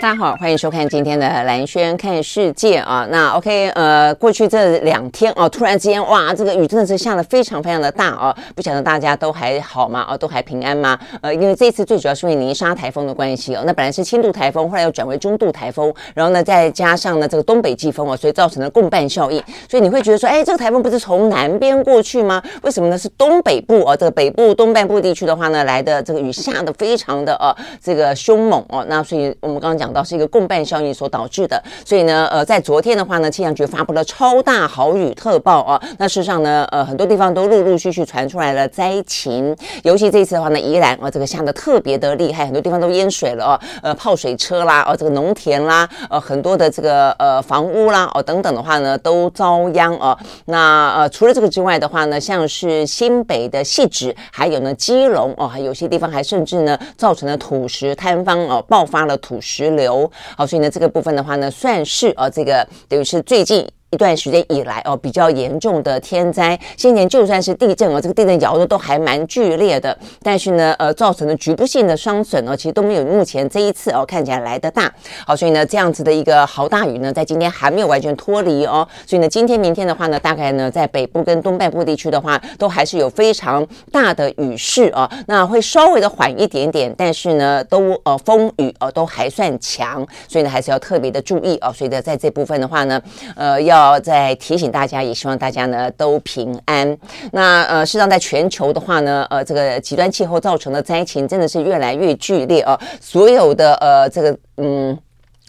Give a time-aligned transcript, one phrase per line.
[0.00, 3.04] 大家好，欢迎收看今天的兰轩看世界啊。
[3.10, 8.32] 那 OK，呃，过去这两天哦，突然之间哇，这个雨真的是下得非常非常的大哦。
[8.54, 10.06] 不晓得大家都还好吗？
[10.08, 10.96] 哦，都还平安吗？
[11.20, 13.64] 呃，因为这次最主要是因为泥沙台风的关系哦。
[13.66, 19.42] 那本来是轻度台风，后来又转为中度台风，然后呢，再加上呢这个东北季风哦，所以造成了共伴效应。
[19.68, 22.40] 所以你会觉得说，哎，这个台风不是从南边过去吗？
[22.62, 22.96] 为什么呢？
[22.96, 27.52] 是东北部哦，这个北部东半部地区的话呢，来的这个雨下得非常的呃
[27.82, 28.86] 这个凶猛哦。
[28.88, 29.87] 那所以我们刚刚讲。
[29.88, 35.82] 讲到是一个共伴效应所导致的，所以呢，呃，在昨天的话呢，气象局发布了超大豪雨特报啊。
[35.96, 50.14] 那事实上呢，呃，很多地方都陆陆续续传出来了灾情，尤其这次的话呢，宜兰啊，这个下的特别的厉害，很多地方都淹水了哦，呃，泡水车啦，哦，这个农田啦，呃，很多的这个呃房屋啦，哦，等等的话呢，都遭殃哦。
[50.44, 63.66] 那呃，除了这个之外的话呢，像是新北的汐止，还有呢基隆哦，还有些地方还甚至呢造成了土石坍方哦，爆发了土石流，好，所以呢，这个部分的话呢，算是啊，这个等于是最近。
[63.90, 74.92] 一段时间以来哦，比较严重的天灾，先前就算是地震哦，这个地震摇动都还蛮剧烈的，但是呢，呃，造成的局部性的伤损哦，其实都没有目前这一次哦看起来来得大。
[75.26, 91.72] 好，所以呢，这样子的一个豪大雨呢，在今天还没有完全脱离哦，所以呢，今天明天的话呢，大概呢，在北部跟东半部地区的话，都还是有非常大的雨势哦，那会稍微的缓一点点，但是呢，都呃风雨呃都还算强，所以呢，还是要特别的注意哦。
[91.72, 93.00] 所以呢，在这部分的话呢，
[93.34, 93.77] 呃，要。
[93.78, 96.96] 要再提醒大家，也希望大家呢都平安。
[97.32, 104.98] 那呃，事实上，在全球的话呢，呃，这个极端气候造成的灾情真的是越来越剧烈啊，所有的呃，这个嗯。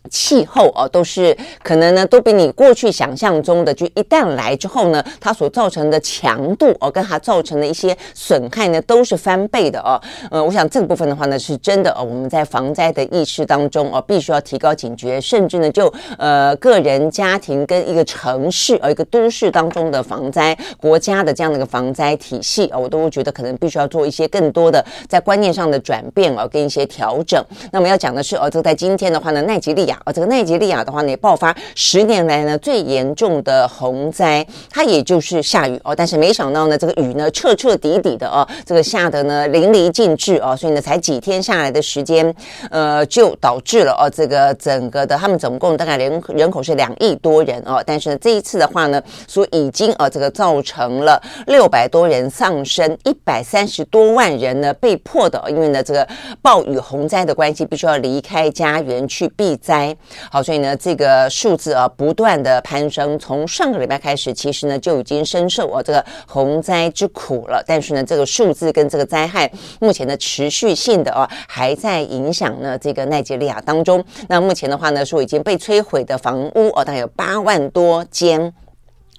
[0.10, 10.00] 气候哦，都是可能呢，都比你过去想象中的，就一旦来之后呢，它所造成的强度哦，跟它造成的一些损害呢，都是翻倍的哦。
[10.32, 27.44] 呃，我想这个部分的话呢，是真的哦，我们在防灾的意识当中哦，必须要提高警觉，甚至呢，就呃个人、家庭跟一个城市呃一个都市当中的防灾，国家的这样的一个防灾体系哦，我都觉得可能必须要做一些更多的在观念上的转变哦，跟一些调整。
[27.72, 29.99] 那么要讲的是哦，这个在今天的话呢，奈及利亚。
[30.04, 42.34] 啊，这个奈及利亚的话呢，爆发十年来呢最严重的洪灾，它也就是下雨哦，但是没想到呢，这个雨呢彻彻底底的哦，这个下的呢淋漓尽致哦，所以呢才几天下来的时间，
[42.70, 56.08] 呃，就导致了哦，这个整个的他们总共大概人人口是两亿多人哦，但是呢这一次的话呢，说已经呃这个造成了六百多人丧生，一百三十多万人呢被迫的，因为呢这个
[56.42, 59.89] 暴雨洪灾的关系，必须要离开家园去避灾。
[60.32, 67.64] 好，所以呢，这个数字啊不断的攀升，从上个礼拜开始，其实呢就已经深受啊这个洪灾之苦了。
[67.66, 74.04] 但是呢，这个数字跟这个灾害目前的持续性的啊还在影响呢这个奈及利亚当中。
[74.28, 78.54] 那目前的话呢，说已经被摧毁的房屋哦，大概有八万多间。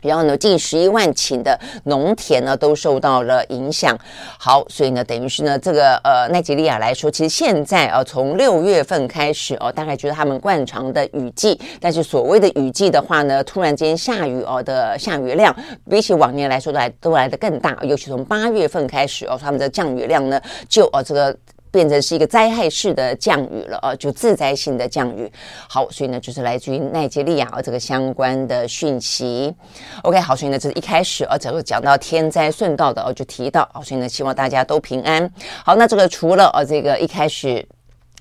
[0.03, 3.99] 然后呢，近十一万顷的农田呢都受到了影响。
[4.39, 11.61] 好，所以呢，等于是呢，这个呃奈及利亚来说，其实现在啊，从六月份开始哦，大概就是他们惯常的雨季。
[11.81, 15.55] 但是所谓的雨季的话呢，突然间下雨哦的下雨量，
[15.89, 17.77] 比起往年来说都来都来得更大。
[17.83, 21.37] 尤其从八月份开始哦，他们的降雨量呢就哦这个。
[21.71, 25.31] 变成是一个灾害式的降雨了啊，就自灾性的降雨。
[25.69, 29.55] 好，所以呢，就是来自于奈及利亚这个相关的讯息。
[30.03, 35.33] OK，好，所以呢，这是一开始啊，这个讲到天灾顺道的哦，就提到，所以呢，希望大家都平安。
[35.65, 37.67] 好，那这个除了呃这个一开始。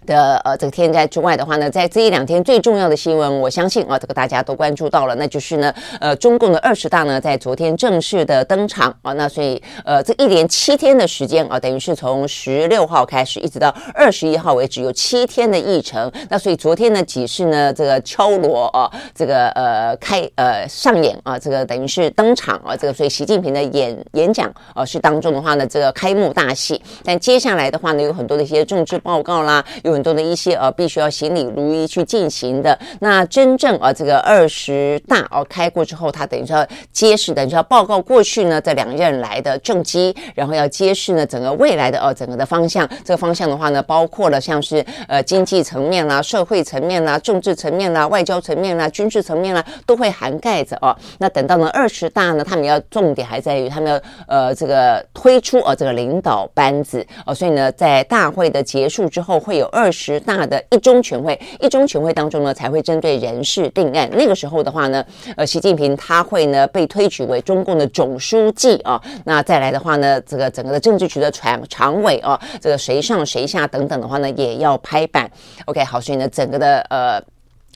[0.05, 16.11] 的呃，这个天灾之外的话呢，在这一两天最重要的新闻，我相信啊，这个大家都关注到了，那就是呢，呃，中共的二十大呢，在昨天正式的登场啊，那所以呃，这一连七天的时间啊，等于是从十六号开始，一直到二十一号为止，有七天的议程。
[16.29, 26.81] 那所以昨天呢，几是呢，这个敲锣啊，这个呃开呃上演啊，这个等于是登场啊，这个所以习近平的演演讲啊是当中的话呢，这个开幕大戏。
[27.03, 29.63] 但接下来的话呢，有很多的一些政治报告啦。
[29.89, 32.77] 有很多的一些呃必须要行礼如仪去进行的。
[32.99, 42.87] 那真正啊这个二十大哦开过之后，他等于说要揭示的，就要报告过去呢这两任来的政绩，然后要揭示呢整个未来的呃整个的方向。
[43.03, 50.95] 这个方向的话呢，包括了像是呃经济层面啦、社会层面啦、政治层面啦、外交层面啦、军事层面啦，都会涵盖着哦。
[51.17, 64.09] 那等到呢二十大呢，他们要重点还在于他们要呃这个推出呃这个领导班子哦，所以呢在大会的结束之后，会有二十大的一中全会，一中全会当中呢才会针对人事定案。
[64.11, 65.01] 那个时候的话呢，
[65.37, 69.01] 呃习近平他会呢被推举为中共的总书记啊。
[69.23, 75.31] 那再来的话呢，这个整个的政治局的常常委啊，这个谁上谁下等等的话呢，也要拍板。
[75.63, 77.23] OK，好，所以呢整个的呃。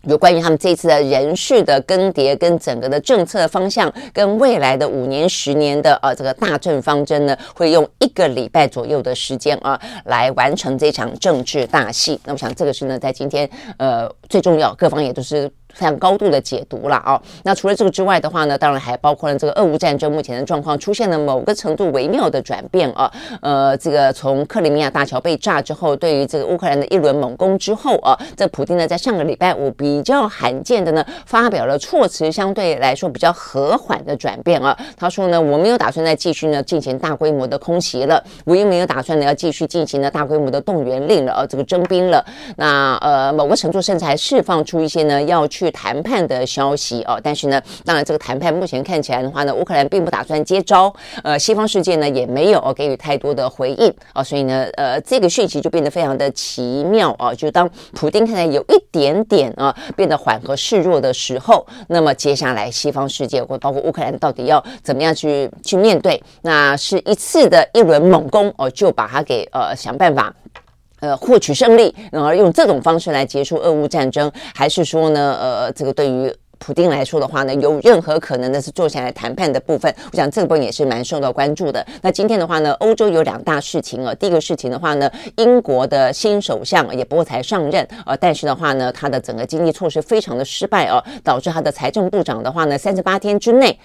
[0.08, 12.20] 有关于他们这次的人事的更迭，跟整个的政策方向，跟未来的五年、十年的呃这个大政方针呢，会用一个礼拜左右的时间啊来完成这场政治大戏。
[12.26, 15.50] 那我想这个是呢，在今天呃最重要，各方也都是。
[15.74, 23.12] 非常高度的解读了啊、那除了这个之外的话呢，当然还包括了这个俄乌战争目前的状况出现了某个程度微妙的转变啊。
[23.42, 34.78] 呃，这个从克里米亚大桥被炸之后，对于这个乌克兰的一轮猛攻之后啊，这普丁呢在上个礼拜五比较罕见的呢发表了措辞相对来说比较和缓的转变啊。
[34.96, 42.24] 他说呢，我没有打算再继续呢进行大规模的空袭了，我也没有打算呢要继续进行呢大规模的动员令了啊，这个征兵了。
[42.58, 45.63] 那呃，某个程度甚至还释放出一些呢要去。
[45.64, 50.94] 去谈判的消息哦，但是呢，当然这个谈判目前看起来的话呢，乌克兰并不打算接招，
[51.24, 66.22] 呃，西方世界呢也没有给予太多的回应啊，所以呢，呃，这个讯息就变得非常的奇妙啊，就当普丁看来有一点点啊变得缓和示弱的时候，那么接下来西方世界或包括乌克兰到底要怎么样去去面对？
[66.42, 70.34] 那是一次的一轮猛攻哦，就把它给呃想办法。
[71.04, 79.94] 呃，获取胜利，然后用这种方式来结束俄乌战争，还是说呢，呃，这个对于普丁来说的话呢，有任何可能的是坐下来谈判的部分？
[80.14, 81.86] 我想这个部分也是蛮受到关注的。
[82.02, 84.16] 那今天的话呢，欧洲有两大事情啊。
[84.16, 93.78] 第一个事情的话呢，英国的新首相也不过才上任，呃，但是的话呢，他的整个经济措施非常的失败哦，导致他的财政部长的话呢，三十八天之内。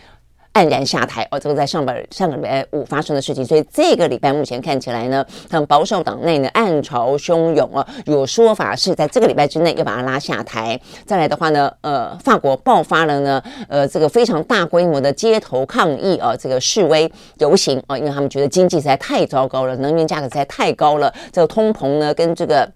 [0.55, 10.81] 黯然下台哦，这个在上边上个礼拜五发生的事情，所以这个礼拜目前看起来呢，他们保守党内呢暗潮汹涌啊，有说法是在这个礼拜之内要把他拉下台。
[11.06, 22.69] 再来的话呢，呃，法国爆发了呢，呃，这个非常大规模的街头抗议啊，这个示威游行啊，因为他们觉得经济实在太糟糕了，能源价格实在太高了，这个通膨呢跟这个。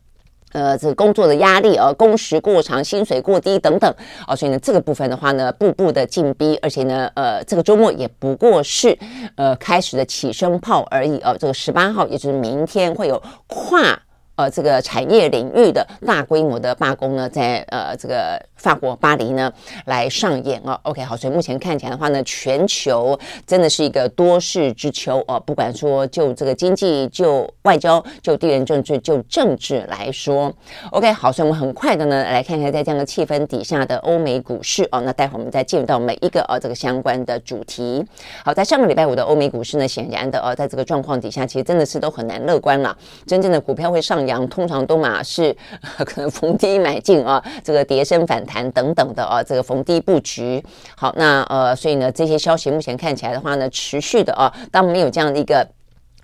[0.53, 3.95] 呃，这个工作的压力呃，工时过长，薪水过低等等
[4.27, 8.97] 啊，所以呢，这个部分的话呢，步步的进逼，而且呢，呃，这个周末也不过是
[9.37, 11.37] 呃开始的起声炮而已哦。
[11.39, 13.99] 这个十八号，也就是明天会有跨。
[14.35, 19.53] 呃，这个产业领域的大规模的罢工呢，在呃这个法国巴黎呢
[19.85, 20.79] 来上演哦。
[20.85, 25.39] OK，好，所以目前看起来的话呢，全球真的是一个多事之秋哦。
[25.39, 30.51] 不管说就这个经济、就外交、就地缘政治、就政治来说
[30.91, 35.01] ，OK，好，所以我们很快的呢来看一下在这样的气氛底下的欧美股市哦。
[35.03, 38.03] 那待会儿我们再进入到每一个呃这个相关的主题。
[38.43, 42.97] 好，在上个礼拜五的欧美股市呢，显然的呃在这个状况底下，其实真的是都很难乐观了。
[43.27, 44.32] 真正的股票会上扬。
[44.33, 45.55] 阳通常都嘛是
[45.99, 50.63] 可能逢低买进啊，这个跌升反弹等等的啊，这个逢低布局。
[50.97, 55.67] 好，那呃，所以呢，这些消息目前看起来的话呢，持续的啊，当没有这样的一个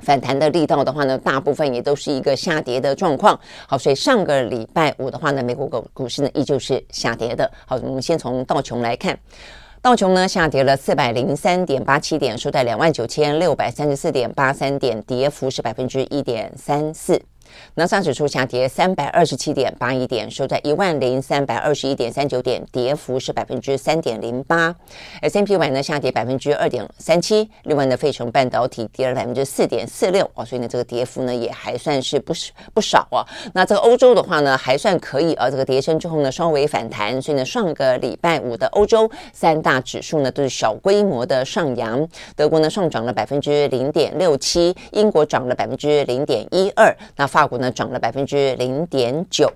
[0.00, 3.38] 反弹的力道的话呢，大部分也都是一个下跌的状况。
[3.66, 7.50] 好，所以上个礼拜五的话呢，美国股股市呢依旧是下跌的。
[7.66, 9.18] 好，我们先从道琼来看。
[9.80, 17.22] 道琼呢下跌了四百零三点八七点，收在两万九千六百三十四点八三点，跌幅是百分之一点三四。
[17.74, 24.74] 纳斯达克指数下跌三百二十七点八一点，收在一万零三百二十一点三九点，跌幅是百分之三点零八。
[25.22, 33.24] S&P 500呢下跌百分之二点三七，另外呢，费城半导体跌了百分之四点四六啊，所以呢，这个跌幅呢也还算是不是不少啊。
[33.54, 49.52] 那这个欧洲的话呢，还算可以啊，这个跌升之后呢，稍微反弹，所以呢，上个礼拜五的欧洲三大指数呢都是小规模的上扬，德国呢上涨了百分之零点六七，英国涨了百分之零点一二，那发国呢涨了百分之零点九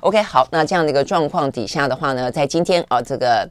[0.00, 3.48] ，OK，好，那这样的一个状况底下的话呢，在今天啊，这个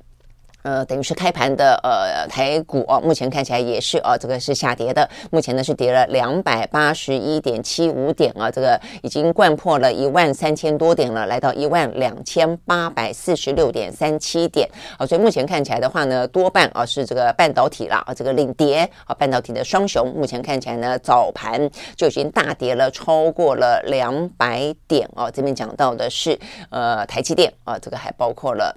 [0.63, 5.09] 呃，等于是开盘的呃台股哦，目前看起来也是哦，这个是下跌的。
[5.31, 14.69] 目前呢是跌了两百八十一点七五点啊，这个已经掼破了一万三千多点了，来到一万两千八百四十六点三七点。
[14.97, 20.13] 好，所以目前看起来的话呢，多半啊是这个半导体啦啊，这个领跌啊，半导体的双雄。
[20.13, 25.31] 目前看起来呢，早盘就已经大跌了超过了两百点哦。
[25.31, 26.37] 这边讲到的是
[26.69, 28.75] 呃台积电啊，这个还包括了。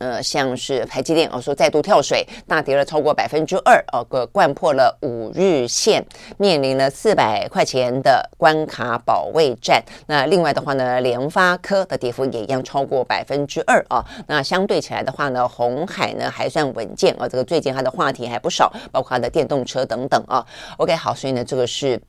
[0.00, 6.02] 呃，像是台积电哦，说再度跳水，大跌了超过百分之二哦，个掼破了五日线，
[6.38, 9.84] 面临了四百块钱的关卡保卫战。
[10.06, 14.02] 那另外的话呢，联发科的跌幅也一样超过百分之二啊。
[14.26, 17.28] 那相对起来的话呢，红海呢还算稳健啊。
[17.28, 20.44] 这个最近它的话题还不少，包括它的电动车等等啊。
[20.78, 22.00] OK，好，所以呢，这个是。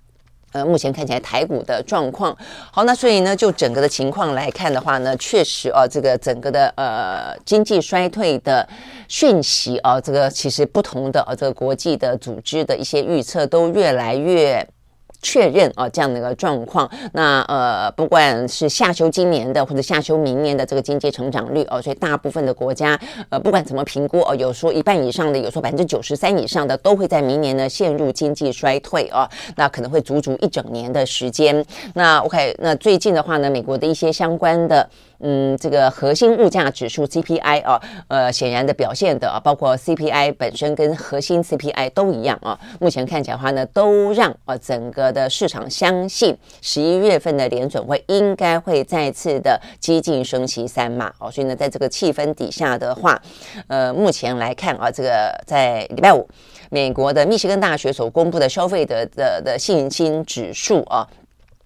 [0.52, 2.36] 呃，目前看起来台股的状况
[2.72, 8.68] 好，那所以呢，就整个的情况来看的话呢，确实啊，这个整个的呃经济衰退的
[9.08, 14.68] 讯息啊，这个其实不同的啊，这个国际的组织的一些预测都越来越。
[15.22, 23.00] 确认啊，这样的一个状况，那呃，不管是下修今年的或者下修明年的这个经济成长率哦，所以大部分的国家
[23.30, 31.64] 呃，不管怎么评估哦，有说一半以上的，有说百分之九十三以上的，都会在明年呢陷入经济衰退哦，那可能会足足一整年的时间。
[31.94, 34.90] 那 OK，那最近的话呢，美国的一些相关的。
[35.22, 42.60] 嗯，这个核心物价指数 CPI 啊，呃，显然的表现的啊，包括 CPI 本身跟核心 CPI 都一样啊。
[42.80, 51.30] 目前看起来的话呢，都让啊整个的市场相信十一月份的联准会应该会再次的激进升息三码哦。
[51.30, 53.22] 所以呢，在这个气氛底下的话，
[53.68, 56.28] 呃，目前来看啊，这个在礼拜五，
[56.70, 61.08] 美国的密西根大学所公布的消费的的的信心指数啊。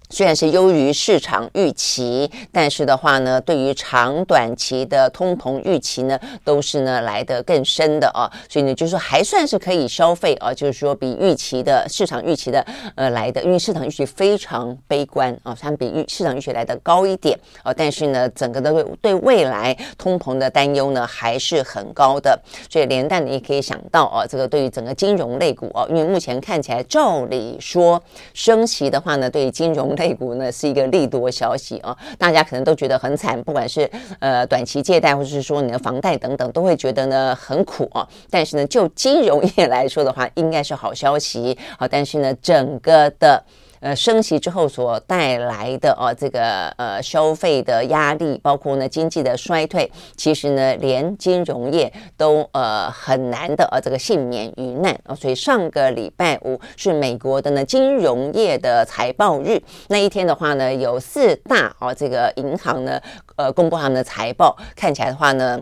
[0.09, 28.01] 虽然是优于市场预期，但是的话呢，对于长短期的通膨预期呢，都是呢来得更深的啊，所以呢，就是说还算是可以消费啊，就是说比预期的市场预期的呃来的，因为市场预期非常悲观啊，它比预市场预期来的高一点啊，但是呢，整个的对对未来通膨的担忧呢还是很高的，所以连带你也可以想到啊，这个对于整个金融类股啊，因为目前看起来照理说
[28.33, 38.07] 升息的话呢，对于金融类股呢是一个利多消息啊，大家可能都觉得很惨，不管是呃短期借贷，或者是说你的房贷等等，都会觉得呢很苦啊。
[38.29, 41.87] 但是呢，就金融业来说的话，应该是好消息啊。
[41.87, 43.43] 但是呢，整个的。
[43.85, 55.13] 呃，升息之后所带来的哦，这个呃消费的压力，包括呢经济的衰退，其实呢连金融业都呃很难的呃这个幸免于难啊。
[55.13, 62.99] 所以上个礼拜五是美国的呢金融业的财报日，那一天的话呢，有四大哦这个银行呢
[63.35, 65.61] 呃公布他们的财报，看起来的话呢。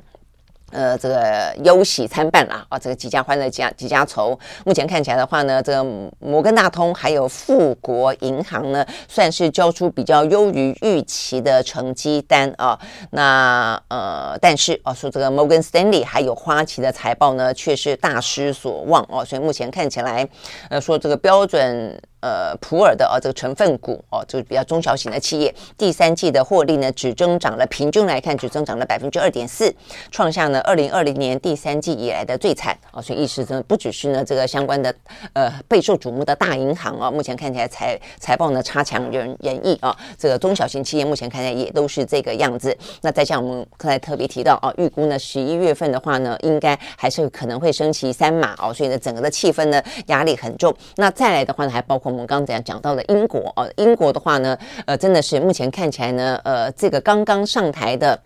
[0.73, 4.37] 呃，这个忧喜参半啦，啊，这个几家欢乐几家几家愁。
[4.65, 5.83] 目前看起来的话呢，这个
[6.19, 12.77] 摩根大通还有富国银行呢，算是交出比较优于预期的成绩单啊。
[13.11, 19.23] 那呃，但是啊，说这个摩根斯丹利还有花旗的财报呢，却是大失所望哦。
[19.23, 20.27] 所以目前看起来，
[20.69, 22.01] 呃，说这个标准。
[22.23, 29.69] 呃，普尔的哦，这个成分股哦，就是比较中小型的企业，第三季的获利呢，只增长了，平均来看只增长了百分之二点四，
[30.09, 33.01] 创下呢二零二零年第三季以来的最惨哦。
[33.01, 34.95] 所以意思呢，不只是呢这个相关的
[35.33, 39.93] 呃备受瞩目的大银行、哦，目前看起来财财报呢差强人人意啊。
[40.17, 42.73] 这个中小型企业目前看起来也都是这个样子。
[43.01, 50.73] 那再像我们刚才特别提到啊，预估呢十一月份的话呢，应该还是可能会升旗三码哦，所以呢整个的气氛呢压力很重。
[50.95, 52.12] 那再来的话呢，还包括。
[52.13, 54.55] 我们刚才讲到的英国哦，英国的话呢，
[54.85, 58.19] 呃，真的是目前看起来呢，呃，这个刚刚上台的。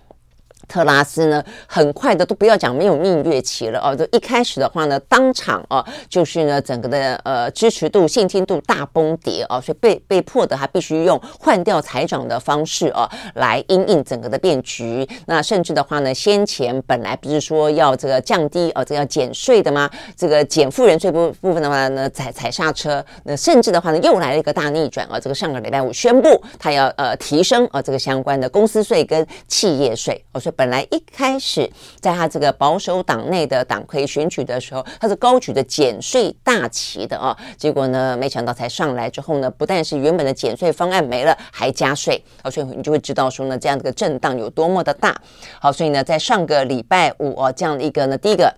[0.68, 15.08] 特拉斯呢，很快的都不要讲没有蜜月期了哦，就一开始的话呢，当场啊，就是呢整个的呃支持度、信心度大崩跌啊，所以被被迫的他必须用换掉财长的方式啊来因应整个的变局。
[15.26, 19.90] 那甚至的话呢，先前本来不是说要这个降低啊，这个要减税的吗？
[20.18, 23.04] 这个减富人税部部分的话呢，踩踩刹车。
[23.24, 30.57] 那甚至的话呢，又来了一个大逆转啊，这个上个礼拜五宣布他要呃提升啊这个相关的公司税跟企业税，哦，所以。
[30.58, 31.70] 本来一开始
[32.02, 45.16] 在他这个保守党内的党魁选举的时候，他是高举着减税大旗的啊，结果呢，没想到才上来之后呢，不但是原本的减税方案没了，还加税啊，所以你就会知道说呢，这样的一个震荡有多么的大。
[45.62, 48.52] 好，所以呢，在上个礼拜五啊，这样的一个呢，第一个。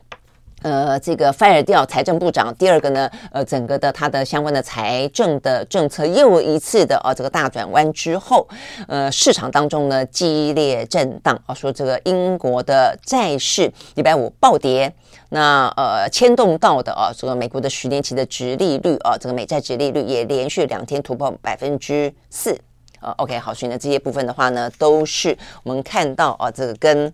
[0.61, 8.45] 呃，这个 fire 掉财政部长，第二个呢，呃，整个的它的相关的财政的政策又一次的呃这个大转弯之后，
[8.87, 14.93] 呃，市场当中呢激烈震荡啊，说这个英国的债市礼拜五暴跌，
[15.29, 22.59] 那呃牵动到的啊，这个美国的十年期的殖利率啊，这个美债殖利率也连续两天突破百分之四
[22.99, 27.13] 啊，OK，好，所以呢这些部分的话呢，都是我们看到啊，这个跟。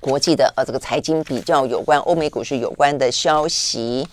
[0.00, 4.06] 国际的呃，这个财经比较有关，欧美股市有关的消息。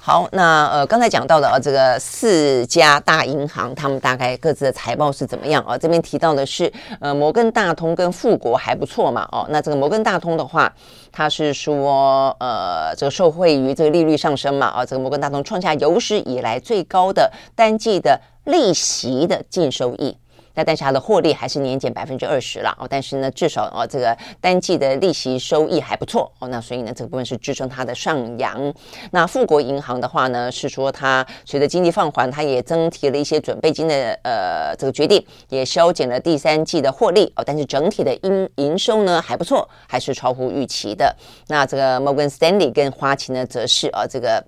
[0.00, 5.76] 好，那呃，刚才讲到的呃，这个四家大银行，他们大概各自的财报是怎么样啊？
[5.76, 10.72] 这边提到的是，呃，摩根大通跟富国还不错嘛，哦，那这个摩根大通的话，
[11.10, 20.16] 它是说，呃，这个受惠于这个利率上升嘛，啊，这个摩根大通创下有史以来最高的单季的利息的净收益。
[20.56, 28.74] 那但是它的获利还是年减百分之二十了哦，但是呢，至少哦，这个单季的利息收益还不错哦，那所以呢，这个部分是支撑它的上扬。
[29.12, 41.14] 那富国银行的话呢，是说它随着经济放缓，它也增提了一些准备金的呃这个决定，也削减了第三季的获利哦，但是整体的营营收呢还不错，还是超乎预期的。
[41.48, 44.42] 那这个摩根斯丹利跟花旗呢，则是啊这个。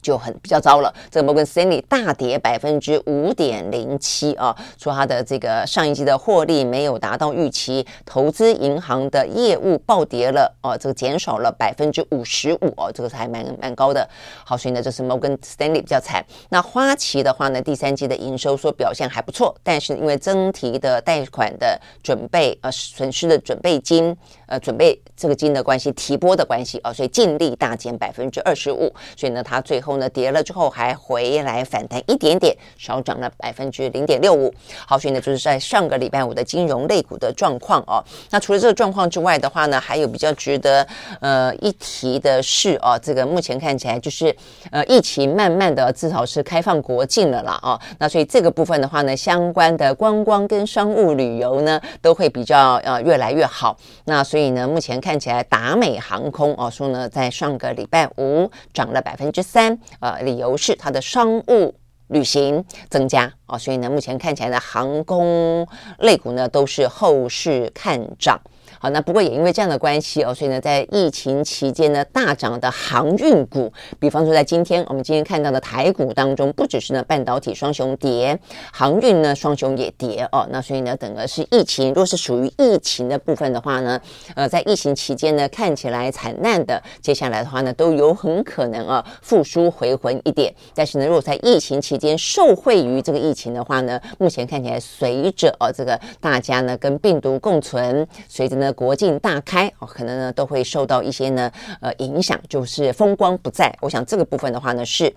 [0.00, 14.08] 就很比较糟了，这个摩根斯丹利大跌百分之五点零七啊，说它的这个上一季的获利没有达到预期，投资银行的业务暴跌了哦、啊，这个减少了百分之五十五哦，这个还蛮蛮高的。
[14.44, 16.24] 好，所以呢，这是摩根斯丹利比较惨。
[16.48, 24.16] 那花旗的话呢，第三季的营收说表现还不错，但是因为增提的贷款的准备呃损失的准备金
[24.50, 29.80] 呃准备这个金的关系提拨的关系啊，所以净利大减百分之二十五，所以呢，它最。
[29.80, 34.52] 后呢，跌了之后还回来反弹一点点，少涨了百分之零点六五。
[34.86, 38.04] 好，所以呢，就是在上个礼拜五的金融类股的状况哦。
[38.28, 40.86] 那除了这个状况之外的话呢，还有比较值得
[41.20, 44.36] 呃一提的是哦，这个目前看起来就是
[44.70, 47.80] 呃疫情慢慢的至少是开放国境了啦哦。
[47.98, 53.76] 那所以这个部分的话呢，相关的观光跟商务旅游呢都会比较呃越来越好。
[54.04, 59.78] 那所以所以呢，目前看起来达美航空哦说呢，在上个礼拜五涨了百分之三。
[60.00, 61.74] 呃，理由是它的商务
[62.08, 65.68] 旅行增加，哦，所以呢，目前看起来的航空
[65.98, 68.40] 类股呢都是后市看涨。
[68.82, 78.40] 好，那不过也因为这样的关系哦，所以呢，在疫情期间呢，大涨的航运股，比方说在今天我们今天看到的台股当中，不只是呢半导体双雄跌，
[78.72, 80.48] 航运呢双雄也跌哦。
[80.50, 84.00] 那所以呢，整个是疫情，若是属于疫情的部分的话呢，
[84.34, 90.50] 呃，在疫情期间呢，看起来惨淡的，接下来的话呢，都有很可能啊复苏回魂一点。
[90.74, 98.69] 但是呢，如果在疫情期间受惠于这个疫情的话呢，目前看起来随着哦这个大家呢跟病毒共存，随着呢。
[98.72, 101.50] 国境大开哦，可能呢都会受到一些呢
[101.80, 103.74] 呃影响，就是风光不再。
[103.80, 105.12] 我想这个部分的话呢是。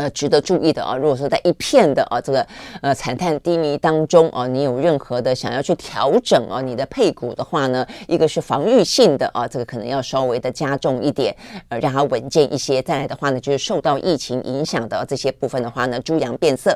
[0.00, 2.46] 呃，值得注意的啊，如果说在一片的啊这个
[2.80, 11.36] 呃惨淡低迷当中啊，你有任何的想要去调整啊你的配股的话呢，一个是防御性的啊，这个可能要稍微的加重一点，
[11.68, 12.80] 呃，让它稳健一些。
[12.80, 16.70] 再来的话呢，就是受到疫情影响的这些部分的话呢，猪羊变色。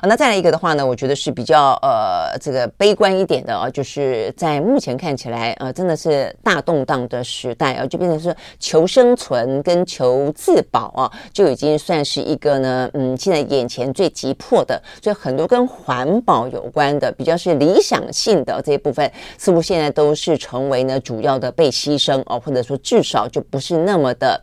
[0.00, 12.55] 啊，那再来一个的话呢，我觉得是比较呃这个悲观一点的啊，就是在目前看起来呃真的是大动荡的时代啊，就变成是求生存跟求自保啊，就已经算是一个。
[12.60, 24.40] 呢，嗯，现在眼前最急迫的，所以很多跟环保有关的，比较是理想性的这一部分，似乎现在都是成为呢主要的被牺牲哦，或者说至少就不是那么的，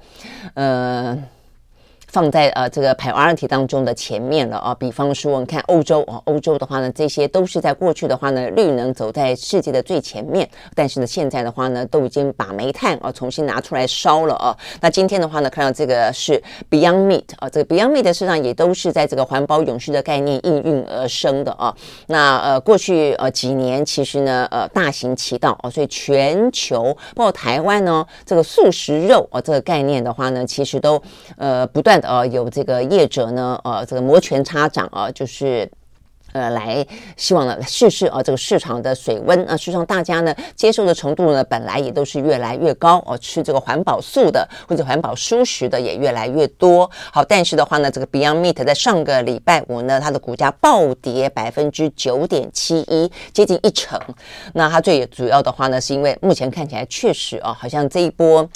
[0.54, 1.23] 呃。
[2.13, 14.56] 放在呃这个 priority 当中的前面了啊，比方说我们看欧洲啊，欧洲的话呢，这些都是在过去的话呢，绿能走在世界的最前面，但是呢，现在的话呢，都已经把煤炭啊重新拿出来烧了啊。
[14.80, 21.76] 那今天的话呢，看到这个是 Beyond Meat 啊，这个 Beyond Meat 的市场也都是在这个环保永续的概念应运而生的啊。
[22.06, 31.02] 那呃过去呃几年其实呢呃大行其道啊，所以全球包括台湾呢，这个素食肉啊这个概念的话呢，其实都
[31.38, 32.02] 呃不断。
[32.03, 35.69] 呃，有这个业者呢，呃，这个摩拳擦掌啊，就是
[36.33, 36.85] 呃，来
[37.15, 46.89] 希望呢试试啊，这个市场的水温啊，实际上大家呢接受的程度呢，本来也都是越来越高哦，吃这个环保素的或者环保蔬食的也越来越多。
[47.11, 53.99] 好，但是的话呢，这个 Beyond Meat 在上个礼拜五呢，它的股价暴跌百分之九点七一，接近一成。
[54.53, 58.49] 那它最主要的话呢，是因为目前看起来确实啊，好像这一波。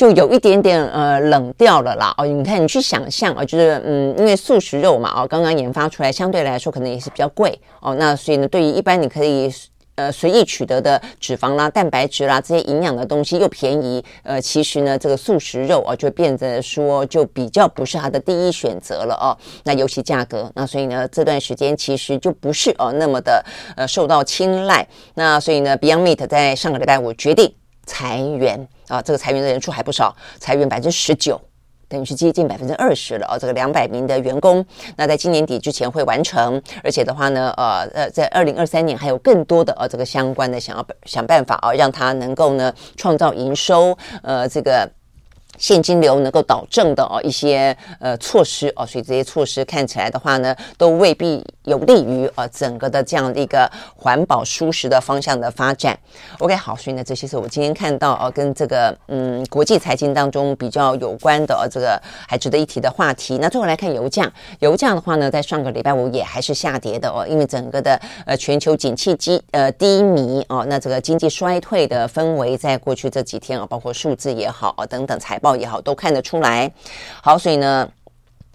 [0.00, 9.52] 就有一点点呃冷掉了啦哦，你看你去想象啊，就是嗯，因为素食肉嘛哦，刚刚研发出来相对来说可能也是比较贵哦，那所以呢，对于一般你可以
[9.96, 19.36] 呃随意取得的脂肪啦、蛋白质啦这些营养的东西又便宜，呃，其实呢，这个素食肉啊就变得说就比较不是它的第一选择了哦。
[19.64, 23.44] 那尤其价格，那所以呢这段时间其实就不是哦那么的
[23.76, 24.88] 呃受到青睐。
[25.12, 27.52] 那所以呢，Beyond Meat 在上个礼拜五决定
[27.90, 31.40] 裁员啊，这个裁员的人数还不少，裁员百分之十九。
[31.88, 34.64] 等于是接近百分之二十了啊，这个两百名的员工，
[34.96, 44.88] 那在今年底之前会完成，而且的话呢，呃呃，在二零二三年还有更多的呃这个相关的想要想办法啊，让它能够呢创造营收，呃这个。
[45.60, 55.96] 现金流能够导正的哦一些呃措施哦，所以这些措施看起来的话呢，都未必有利于呃整个的这样的一个环保舒适的方向的发展。
[56.38, 63.36] OK，好，所以呢，这些是我今天看到哦跟这个嗯国际财经当中比较有关的这个还值得一提的话题。
[63.38, 75.49] 那最后来看油价，油价的话呢，在上个礼拜五也还是下跌的哦，因为整个的呃全球景气低呃低迷哦，那这个经济衰退的氛围在过去这几天啊，包括数字也好啊等等财报。
[75.56, 76.72] 也好，都看得出来。
[77.22, 77.88] 好，所以呢。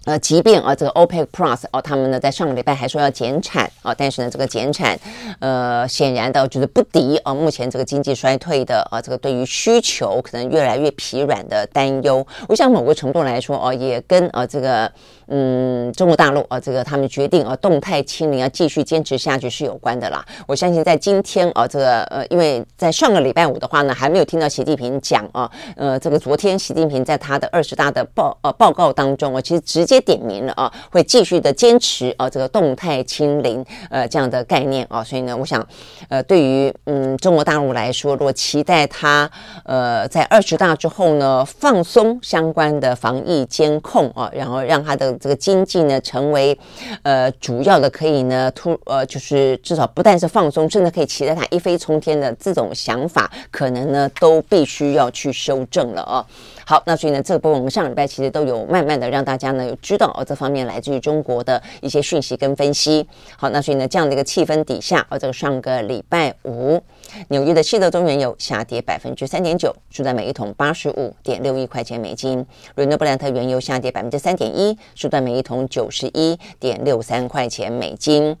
[0.06, 4.96] 呃，即便啊，这个 OPEC Plus 哦，他们呢在上个礼拜还说要减产啊，但是呢，这个减产，
[5.40, 12.24] 呃，显然的就是不敌啊，目前这个经济衰退的啊，这个对于需求可能越来越疲软的担忧。
[12.48, 14.88] 我想某个程度来说哦，也跟啊这个
[15.26, 20.24] 嗯中国大陆啊这个他们决定啊动态清零要继续坚持下去是有关的啦。
[20.46, 29.95] 我相信在今天啊这个呃，因为在上个礼拜五的话呢，还没有听到习近平讲啊，呃，这个昨天习近平在他的二十大的报呃报告当中啊，其实直接。
[30.00, 35.66] 点名了啊，会继续的坚持啊，这个动态清零呃这样的概念啊，所以呢，我想
[36.08, 39.30] 呃，对于嗯中国大陆来说，如果期待它
[39.64, 46.58] 呃在二十大之后呢放松相关的防疫监控啊，然后让它的这个经济呢成为
[47.02, 56.24] 呃主要的可以呢突呃就是至少不但是放松，甚至可以期待它一飞冲天的这种想法，可能呢都必须要去修正了啊。
[56.68, 63.06] 好，那所以呢，这个部分我们上礼拜其实都有慢慢的让大家呢有知道哦，这方面来自于中国的一些讯息跟分析。
[63.36, 66.82] 好，那所以呢，这样的一个气氛底下，哦，这个上个礼拜五，
[67.28, 78.36] 纽约的西德州原油下跌百分之三点九，收在每一桶八十五点六一块钱美金；伦敦布兰特原油下跌百分之三点一，收在每一桶九十一点六三块钱美金。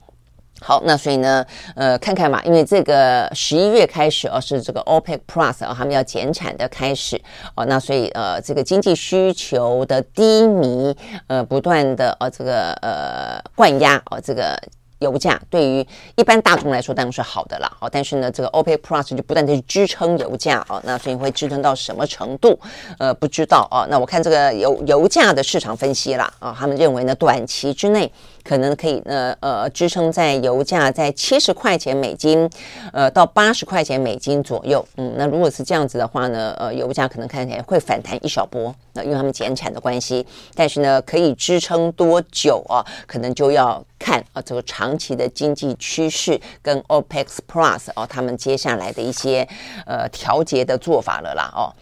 [0.66, 7.16] 好，那所以呢，呃，看看嘛，因为这个十一月开始哦，是这个 OPEC Plus 啊，他们要减产的开始
[7.54, 10.92] 哦，那所以呃，这个经济需求的低迷，
[11.28, 14.60] 呃，不断的呃，这个呃灌压哦，这个。
[15.00, 22.58] 油价对于一般大众来说当然是好的啦，哦，但是呢，这个 OPEC Plus 就不断的去支撑油价哦，那所以会支撑到什么程度？
[22.98, 23.86] 呃，不知道哦。
[23.90, 28.10] 那我看这个油油价的市场分析啦，啊，他们认为呢，短期之内
[28.46, 32.48] 可能可以呢，呃，支撑在油价在七十块钱美金，
[32.92, 34.86] 呃，到八十块钱美金左右。
[34.96, 42.86] 嗯，那如果是这样子的话呢，呃，油价可能看起来会反弹一小波，那因为他们减产的关系，但是呢，可以支撑多久啊？
[43.06, 43.84] 可能就要。
[43.98, 49.48] 看啊，这个长期的经济趋势跟 OPEC Plus 哦，他们接下来的一些
[49.86, 51.72] 呃调节的做法了啦哦。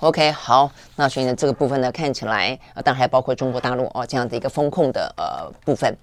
[0.00, 5.96] OK，好，那所以呢，这个部分呢看起来，呃，当然还包括中国大陆哦这样的一个风控的呃部分，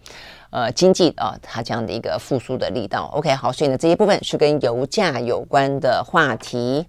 [0.49, 3.09] 呃经济啊、它这样的一个复苏的力道。
[3.13, 6.85] OK，好，所以呢这一部分是跟油价有关的话题。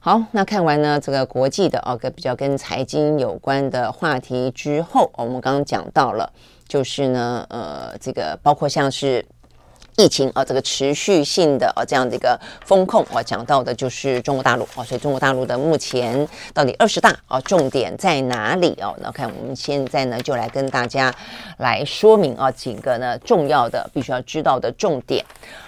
[0.00, 6.30] 好，那看完呢这个国际的哦个比较跟财经有关的话题之后，我们刚刚讲到了。
[6.66, 9.24] 就是呢，呃，这个包括像是
[9.96, 18.92] 疫情啊，这个持续性的啊这样的一个风控啊，讲到的就是中国大陆啊，所以中国大陆的目前到底二十大啊重点在哪里啊？
[19.00, 21.14] 那看我们现在呢就来跟大家
[21.58, 25.24] 来说明啊几个呢重要的必须要知道的重点。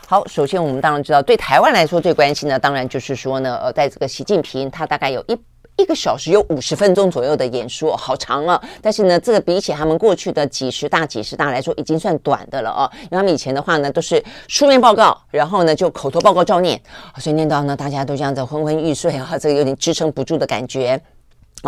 [0.06, 5.38] 好，首先我们当然知道，对台湾来说最关心的当然就是说呢，呃，在这个习近平他大概有一。
[5.76, 8.60] 一个小时有五十分钟左右的演说，好长啊！
[8.80, 12.90] 但是呢，这个比起他们过去的几十大、几十大来说，已经算短的了哦。
[13.02, 16.80] 因为他们以前的话呢，都是书面报告，然后呢就口头报告照念，
[17.18, 20.98] 所以念到呢，大家都这样子昏昏欲睡啊，这个有点支撑不住的感觉。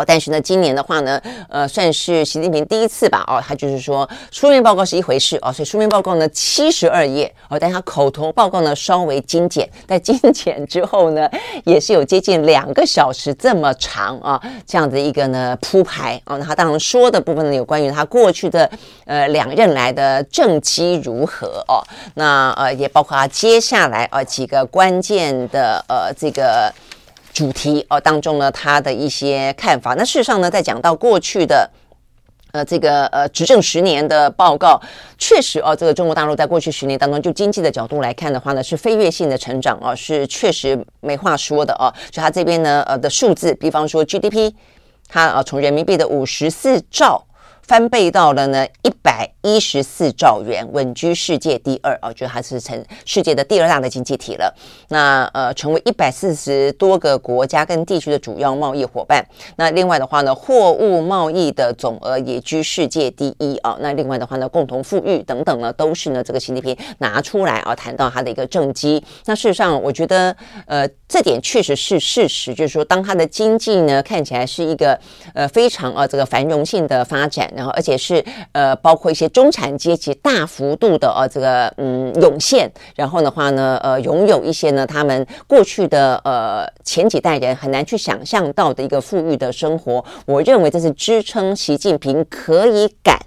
[0.05, 3.23] 但是呢，今年的话呢，呃，算是习近平第一次吧。
[3.27, 11.29] 哦，他就是说书面报告是一回事哦，所以书面报告呢七十二页哦，但他口头报告呢稍微精简，在精简之后呢，
[11.65, 16.37] 也是有接近两个小时这么长啊，这样的一个呢铺排哦。
[16.37, 18.69] 那他当然说的部分呢，有关于他过去的
[19.05, 21.83] 呃两任来的政绩如何哦，
[22.15, 26.73] 那呃也包括他接下来呃几个关键的呃这个。
[27.39, 29.93] 主题哦当中呢，他的一些看法。
[29.93, 31.69] 那事实上呢，在讲到过去的
[32.51, 34.77] 呃，这个呃，执政十年的报告
[35.17, 41.87] 确实哦，这个中国大陆在过去十年当中，就经济的角度来看的话呢，是飞跃性的成长哦，是确实没话说的哦。
[42.11, 44.51] 就他这边呢，呃的数字，比方说 GDP，
[45.07, 47.23] 它啊从人民币的五十四兆。
[47.69, 54.51] 翻倍到了呢一百一十四兆元，稳居世界第二啊，就它是成世界的第二大的经济体了。
[54.87, 59.23] 那呃，成为一百四十多个国家跟地区的主要贸易伙伴。
[59.55, 63.77] 那另外的话呢，货物贸易的总额也居世界第一啊。
[63.79, 69.03] 那另外的话呢，共同富裕等等呢，都是呢这个习近平拿出来啊谈到他的一个政绩。
[69.25, 74.99] 那事实上，我觉得呃这点确实是事实，就是说当它的经济呢看起来是一个
[75.35, 77.47] 呃非常啊这个繁荣性的发展。
[77.59, 82.71] 然后，而且是呃，包括一些中产阶级大幅度的呃，这个嗯涌现。
[82.95, 90.03] 然后的话呢，呃，拥有一些呢，他们过去的呃前几代人很难去想象到的一个富裕的生活。
[90.25, 93.19] 我认为这是支撑习近平可以敢。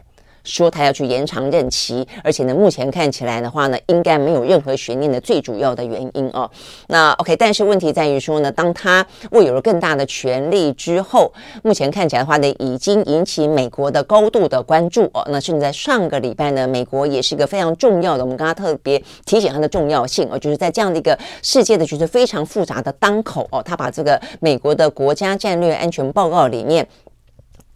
[0.44, 6.50] 说他要去延长任期，而且呢，目前看起来的话呢，应该没有任何悬念的最主要的原因哦。
[6.88, 15.24] 那 OK，但是问题在于说呢，当他握有了更大的权力之后，目前看起来的话呢，已经引起美国的高度的关注哦。
[15.28, 26.86] 那甚至在上个礼拜呢，美国也是一个非常重要的，我们刚刚特别提醒它的重要性哦，就是在这样的一个世界的局势非常复杂的当口哦，他把这个美国的国家战略安全报告里面。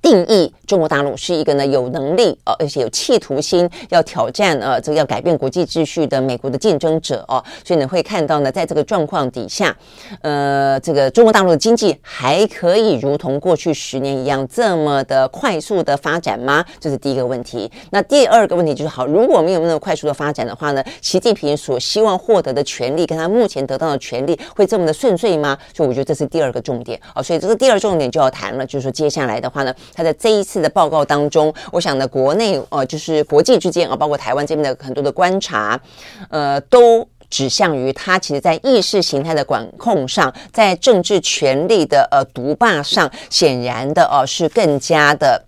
[0.02, 9.76] 定义中国大陆是一个呢有能力，而且有企图心要挑战呃这个要改变国际秩序的美国的竞争者哦，所以你会看到呢在这个状况底下，
[10.22, 16.64] 呃这个中国大陆的经济还可以如同过去十年一样这么的快速的发展吗？
[16.78, 17.68] 这是第一个问题。
[17.90, 25.58] 那第二个问题就是好，如果没有那么快速的发展的话呢，习近平所希望获得的权利跟他目前得到的权利会这么的顺遂吗？
[25.74, 27.20] 所以我觉得这是第二个重点哦。
[27.20, 29.74] 所以这个第二重点就要谈了，就是说接下来的话呢。
[29.94, 35.80] 他在这一次的报告当中，我想呢，国内呃，就是国际之间啊，包括台湾这边的很多的观察，
[36.28, 45.42] 呃，都指向于他其实在意识形态的管控上，在政治权力的呃独霸上，显然的哦、呃、是更加的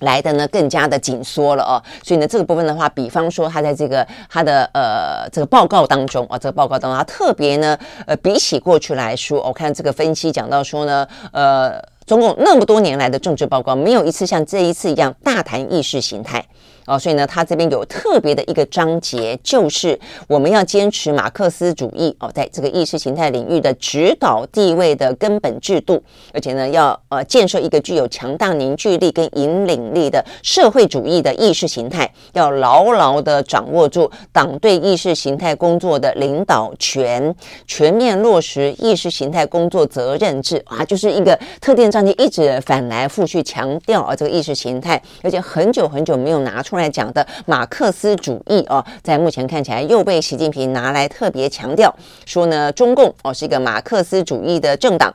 [0.00, 1.82] 来的呢，更加的紧缩了哦。
[2.04, 11.95] 所以呢，这个部分的话，比方说他在这个他的呃这个报告当中啊、这个报告当中，他特别呢呃比起过去来说，我看这个分析讲到说呢，呃。
[12.06, 16.46] 中共那么多年来的政治报告，没有一次像这一次一样大谈意识形态。
[16.86, 26.00] 哦，所以呢，他这边有特别的一个章节，就是我们要坚持马克思主义哦，在这个意识形态领域的指导地位的根本制度，
[26.32, 37.34] 而且呢，要呃建设一个具有强大凝聚力跟引领力的社会主义的意识形态，要牢牢的掌握住党对意识形态工作的领导权，
[37.66, 46.75] 全面落实意识形态工作责任制啊，就是一个特定章节一直反来覆去强调啊这个意识形态，而且很久很久没有拿出。
[46.76, 55.14] 来讲的马克思主义哦，在目前看起来又被习近平拿来特别强调，说呢，中共哦是一个马克思主义的政党，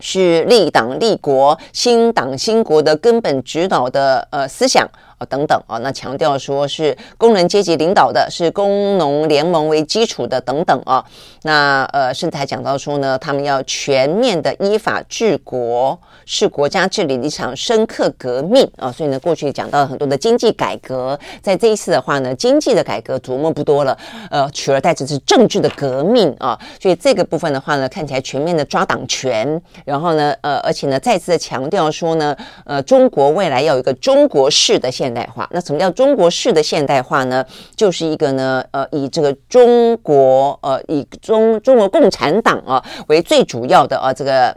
[0.00, 4.88] 是立党立国、兴党兴国的根本指导的呃思想。
[5.26, 11.04] 等等啊，那强调说是工人阶级领导的，是工农联盟为基础的等等啊，
[11.42, 18.90] 那呃，甚至还讲到说呢，他们要全面的依法治国，是国家治理的一场深刻革命啊。
[18.90, 23.96] 所以呢，过去讲到了很多的经济改革，在这一次的话呢，经济的改革琢磨不多了，
[24.30, 26.58] 呃，取而代之是政治的革命啊。
[26.80, 37.46] 所以这个部分的话呢，看起来全面的抓党权，然后呢，呃，而且呢，再次的强调说呢，呃，中国未来要有一个中国式的现代化，那什么叫中国式的现代化呢？
[37.76, 44.54] 就是一个呢，呃，以这个中国，呃，以中中国共产党啊为最主要的啊这个。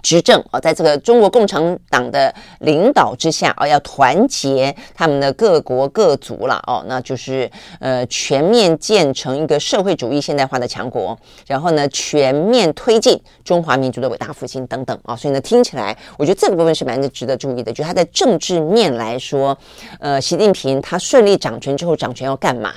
[0.00, 7.50] 执政啊，在这个中国共产党的领导之下啊，要团结他们的各国各族了哦，那就是
[7.80, 19.56] 呃全面建成一个社会主义现代化的强国，然后呢全面推进中华民族的伟大复兴等等啊，所以呢听起来，我觉得这个部分是蛮值得注意的，就是他在政治面来说，
[20.00, 22.72] 呃，习近平他顺利掌权之后，掌权要干嘛？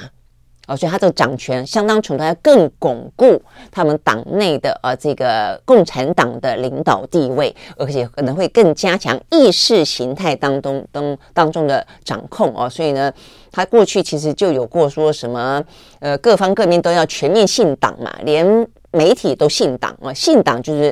[0.68, 3.40] 哦，所以他这个掌权相当程度还更巩固
[3.72, 12.68] 他们党内的呃这个共产党的领导地位，而且可能会更加强意识形态当中当当中的掌控哦。
[12.68, 13.14] 所以呢，
[13.52, 15.64] 他过去其实就有过说什么
[16.00, 20.92] 呃各方各面都要全面信党嘛，连媒体都信党啊，信党就是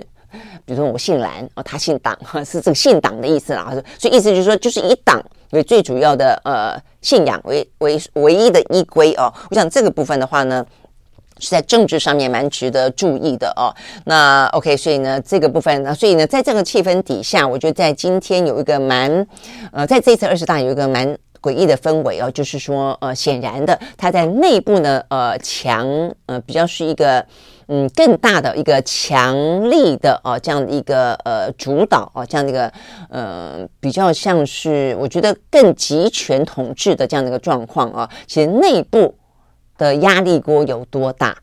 [0.65, 3.73] 比如说我姓蓝哦，他姓党 是这个信党的意思啦。
[3.97, 5.19] 所以意思就是说，就是以党
[5.51, 6.79] 为最主要的呃。
[7.03, 10.65] 信仰为为唯一的依归哦，我想这个部分的话呢，
[11.37, 13.69] 是在政治上面蛮值得注意的哦。
[14.05, 19.27] 那 OK，所以呢，这个部分呢，所以呢，在这个气氛底下，我觉得在今天有一个蛮
[19.71, 25.85] 呃，在这次二十大有一个蛮诡异的氛围哦，就是说呃，显然的，他在内部呢呃强
[26.27, 27.25] 呃比较是一个
[27.67, 29.35] 嗯更大的一个强
[29.69, 32.71] 力的哦这样的一个呃主导哦这样的一个
[33.09, 39.15] 呃比较像是我觉得更集权统治的这样的一个状况啊，其实内部。
[39.75, 41.35] 的压力锅有多大？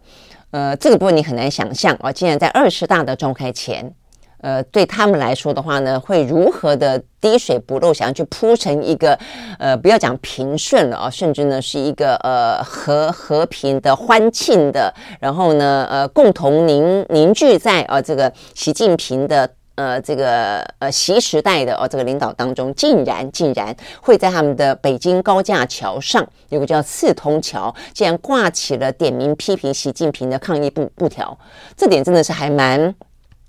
[0.52, 2.12] 呃，这个部分你很难想象啊。
[2.12, 3.92] 竟然在二十大的召开前，
[4.40, 9.18] 呃，对他们来说的话呢，会如何的滴水不漏，想要去铺成一个
[9.59, 19.48] 呃，不要讲平顺了啊，甚至呢是一个呃和和平的欢庆的，然后呢呃共同凝凝聚在啊这个习近平的。
[19.76, 31.38] 呃，这个呃，习时代的哦，这个领导当中，竟然竟然会在他们的北京高架桥上有个叫四通桥，竟然挂起了点名批评习近平的抗议布布条，
[31.79, 32.94] 这点真的是还蛮。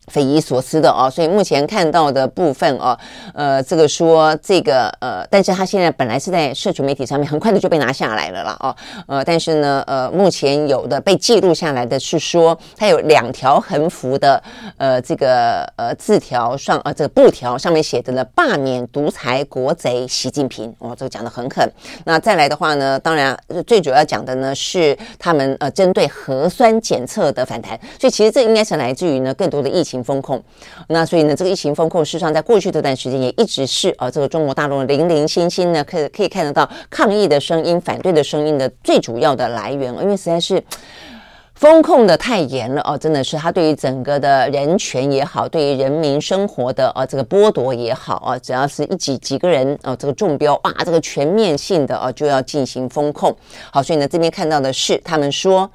[0.07, 2.97] 匪夷所思的哦，所以目前看到的部分哦，
[3.33, 8.75] 呃，这个说这个呃，但是他现在本来是在社群媒体上面，很快的就被拿下来了啦哦，
[9.07, 14.41] 呃，但是呢，呃，目前有的被记录下来的是说，他有两条横幅的
[14.77, 21.71] 呃这个呃字条上呃这个布条上面写的呢，罢免独裁国贼习近平，哦，这个讲的很狠。
[22.05, 23.37] 那再来的话呢，当然
[23.67, 29.90] 最主要讲的呢是他们呃针对核酸检测的反弹，所以其实这应该是来自于呢更多的疫情。
[29.91, 30.41] 疫情风控，
[30.88, 40.63] 那所以呢，这个疫情风控，事实上在过去这段时间也一直是啊，这个中国大陆零零星星呢，可可以看得到抗议的声音、反对的声音的最主要的来源，因为实在是
[41.56, 53.36] 风控的太严了哦，真的是他对于整个的人权也好，对于人民生活的啊这个剥夺也好啊，只要是一几几个人啊，这个中标哇，这个全面性的啊就要进行风控。
[53.73, 55.69] 好，所以呢，这边看到的是他们说，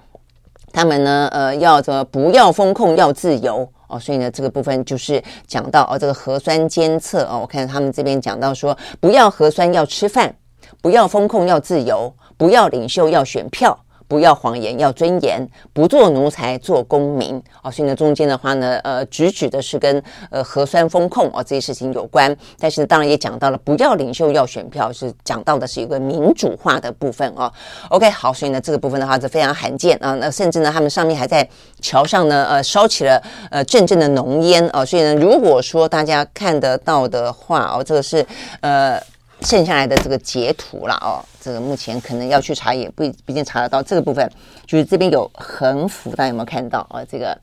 [0.73, 3.69] 他们呢，呃，要这个不要风控，要自由。
[3.89, 10.35] 哦，所以呢，这个部分就是讲到哦，这个核酸监测哦，我看他们这边讲到说，不要核酸要吃饭，
[10.83, 13.79] 不要风控要自由，不要领袖要选票。
[14.09, 15.41] 不要谎言，要尊严；
[15.73, 17.43] 不做奴才，做公民。
[17.63, 22.35] 哦，所以呢，中间的话呢，呃，直指的是跟呃核酸封控啊、哦、这些事情有关。
[22.59, 27.53] 但是呢，当然也讲到了，不要领袖，要选票，是讲到的是一个民主化的部分哦。
[27.89, 30.15] OK，好，所以呢，这个部分的话是非常罕见啊。
[30.15, 31.49] 那甚至呢，他们上面还在
[31.81, 34.85] 桥上呢，呃，烧起了呃阵阵的浓烟哦。
[34.87, 38.25] 所以呢，如果说大家看得到的话哦，这个是
[38.61, 39.01] 呃。
[39.43, 43.83] 剩下来的这个截图了哦，这个目前可能要去查也不一定查得到。
[43.83, 44.31] 这个部分
[44.67, 47.05] 就是这边有横幅，大家有没有看到啊？
[47.09, 47.39] 这个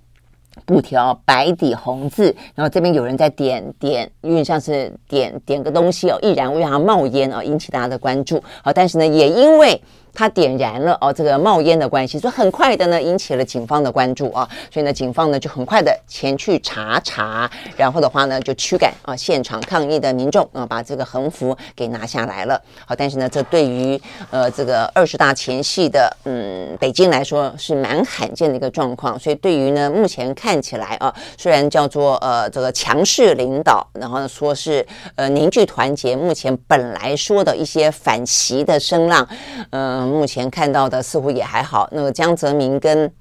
[0.66, 8.44] 布条白底红字，然后这边有人在点点，有点像是点点个东西哦，易燃物让它冒烟哦，引起大家的关注。
[8.64, 9.82] 好，但是呢，也因为。
[10.14, 14.48] 他点燃了哦，这个冒烟的关系，所以很快的呢，引起了警方的关注啊。
[14.72, 22.62] 所以呢，警方呢就很快的前去查查，然后的话呢就驱赶啊现场抗议的民众啊，把这个横幅给拿下来了。
[22.86, 24.00] 好，但是呢，这对于
[24.30, 29.18] 呃这个二十大前夕的嗯北京来说是蛮罕见的一个状况。
[29.18, 39.28] 所以对于呢目前看起来啊，虽然叫做呃这个强势领导，然后呢说是呃凝聚团结，目前本来说的一些反习的声浪，
[39.72, 41.88] 嗯、目前看到的似乎也还好。
[41.92, 43.12] 那个江泽民跟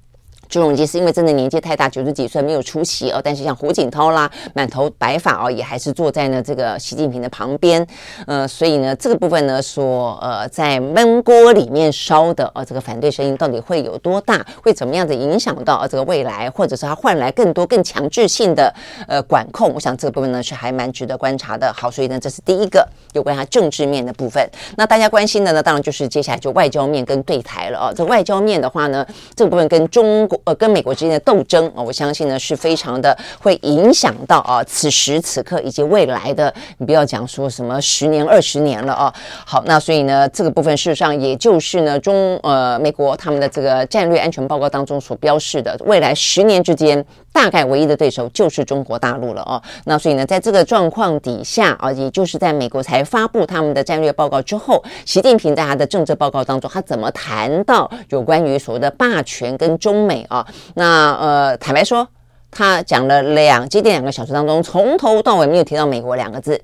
[0.53, 3.19] 朱镕基是因为真的年纪太大，九十几岁没有出席哦。
[3.23, 7.83] 但是像胡锦涛啦，满头白发哦，也还是坐在呢这个习近平的旁边。
[8.27, 18.71] 呃，所以呢，这个部分呢说，呃，在闷锅里面烧的呃这个反对声音到底会有多大，会怎么样子影响到呃这个未来，或者是它换来更多更强制性的
[19.07, 19.73] 呃管控？
[19.73, 21.73] 我想这个部分呢是还蛮值得观察的。
[21.73, 24.47] 好，所以呢，这是第一个有关它政治面的部分。
[24.77, 27.93] 那大家关心的呢，当然就是接下来就外交面跟对台了哦。
[27.95, 29.03] 这外交面的话呢，
[29.35, 30.39] 这个部分跟中国。
[30.45, 39.13] 呃，跟美国之间的斗争啊，我相信呢是非常的会影响到啊，此时此刻以及未来的，你不要讲说什么十年二十年了啊。
[39.45, 49.61] 好，那所以呢，这个部分事实上也就是呢中呃美国他们的这个战略安全报告当中所标示的，未来十年之间大概唯一的对手就是中国大陆了哦。
[49.83, 60.25] 那所以呢，在这个状况底下啊，也就是在美国才发布他们的战略报告之后，习近平在他的政治报告当中，他怎么谈到有关于所谓的霸权跟中美？
[60.29, 62.07] 啊，那呃，坦白说，
[62.51, 66.61] 他讲了两接近两个小时当中，从头到尾没有提到美国两个字。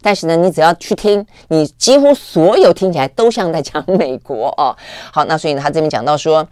[0.00, 4.76] 但是呢，你只要去听，你几乎所有听起来都像在讲美国哦。
[5.12, 6.46] 好，那所以，他这边讲到说，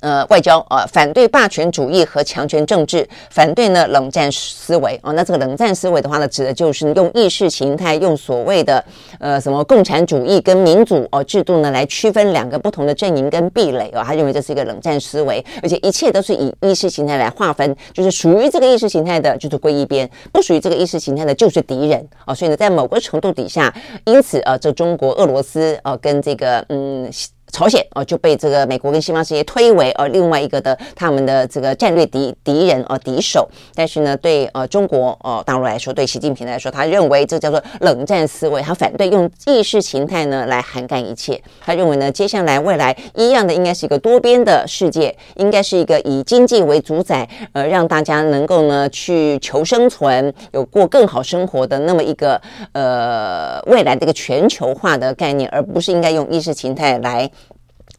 [0.00, 5.12] 呃，外交啊、呃，反对霸权主义和强权政治，反对呢冷战思维、哦。
[5.12, 8.82] 那这个冷战思维的话呢，指的就是用意识形态，用所谓的
[9.18, 14.02] 呃什么共产主义跟民主哦制度呢来区分两个不同的阵营跟壁垒、哦。
[14.04, 22.34] 他认为这是一个冷战思维，而且一切都是以意识形态来划分，就是属于这个意识形态的，就是归一边；不属于这个意识形态的，就是敌人、哦。
[22.34, 23.72] 所以呢，在某个程度底下，
[24.04, 27.10] 因此啊，这中国、俄罗斯啊，跟这个嗯。
[27.50, 41.40] 朝鲜哦就被这个美国跟西方世界推为呃另外一个的他们的这个战略敌敌人呃敌手，但是呢对呃中国呃大陆来说，对习近平来说，他认为这叫做冷战思维，他反对用意识形态呢来涵盖一切。
[41.60, 52.40] 他认为呢接下来未来一样的应该是一个多边的世界，应该是一个以经济为主宰，呃让大家能够呢去求生存，有过更好生活的那么一个
[52.72, 57.30] 呃未来的一个全球化的概念，而不是应该用意识形态来。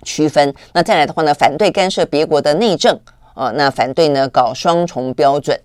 [0.03, 2.99] 区分，那再来的话呢，反对干涉别国的内政，
[3.33, 5.59] 啊，那反对呢搞双重标准。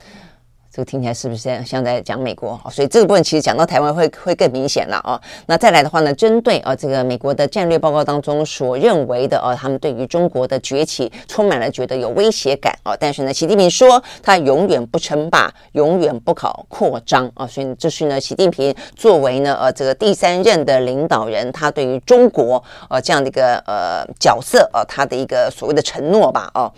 [0.76, 2.60] 这个听起来是不是像在讲美国？
[2.70, 5.18] 所以这个部分其实讲到台湾会会更明显了啊。
[5.46, 12.94] 那再来的话呢，针对啊这个美国的战略报告当中所认为的啊，他们对于中国的崛起充满了觉得有威胁感啊。
[12.94, 17.46] 但是呢，习近平说他永远不称霸，永远不搞扩张啊。
[17.46, 26.70] 所以这是呢，习近平作为呢呃这个第三任的领导人，他对于中国呃这样的一个呃角色啊，他的一个所谓的承诺吧啊。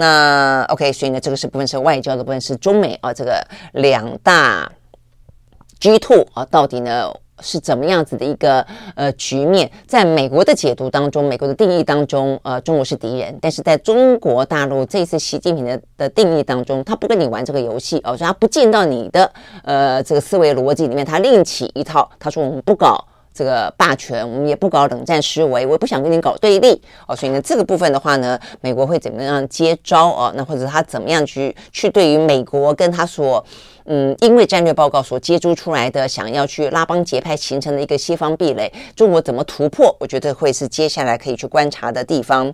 [0.00, 4.72] 那 OK，所以呢，这个是部分是外交的部分，是中美啊这个两大
[5.78, 9.70] G two 啊，到底呢是怎么样子的一个呃局面？
[9.86, 19.30] 在美国的解读当中，美国的定义当中，呃，中国是敌人；但是在中国大陆这一次习近平的的定义当中，他不跟你玩这个游戏哦，所以他不进到你的
[19.64, 23.04] 呃这个思维逻辑里面，他另起一套，他说我们不搞。
[23.32, 27.14] 这个霸权，我们也不搞冷战思维，我也不想跟你搞对立哦。
[27.14, 30.32] 所以呢，这个部分的话呢，美国会怎么样接招哦？
[30.36, 33.44] 那或者他怎么样去去对于美国跟他所
[33.86, 39.96] 嗯，因为战略报告所接触出来的，想要去拉帮结派形成的一个西方壁垒，中国怎么突破？
[39.98, 42.52] 我觉得会是接下来可以去观察的地方。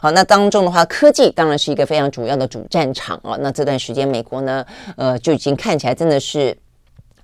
[0.00, 3.36] 好，那当中的话，科技当然是一个非常主要的主战场哦。
[3.40, 4.64] 那这段时间，美国呢，
[4.96, 6.56] 呃，就已经看起来真的是。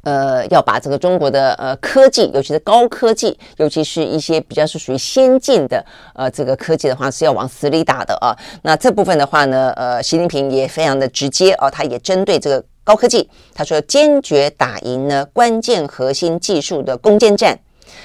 [0.04, 5.84] 呃，要把这个中国的呃科技，尤其是高科技，尤其是一些比较是属于先进的
[6.14, 8.36] 呃这个科技的话，是要往死里打的啊。
[8.62, 17.58] 那这部分的话呢，呃，习近平也非常的直接啊，他也针对这个高科技，他说坚决打赢呢关键核心技术的攻坚战。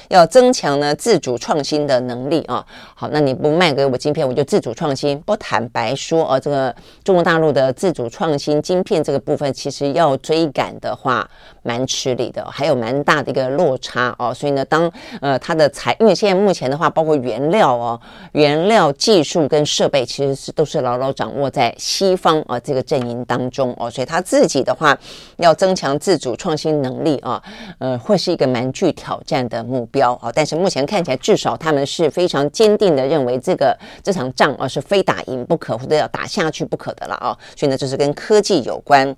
[0.09, 2.65] 要增强呢自主创新的能力啊，
[2.95, 5.19] 好，那你不卖给我晶片，我就自主创新。
[5.21, 11.29] 不坦白说啊，这个中国大陆的自主创新晶片这个部分，其实要追赶的话，
[11.63, 14.33] 蛮吃力的，还有蛮大的一个落差哦。
[14.33, 17.99] 所以呢，当呃它的材，因为现在目前的话，包括原料哦，
[18.31, 23.89] 原料技术跟设备，其实是都是牢牢掌握在西方啊这个阵营当中哦。
[23.89, 24.97] 所以他自己的话，
[25.37, 27.41] 要增强自主创新能力啊，
[27.79, 29.89] 呃，会是一个蛮具挑战的目目。
[29.91, 37.35] 标啊，但是目前看起来，至少他们是非常坚定的认为这个这场仗啊是非打赢不可，或者要打下去不可的了啊。
[37.55, 39.15] 所以呢，这是跟科技有关。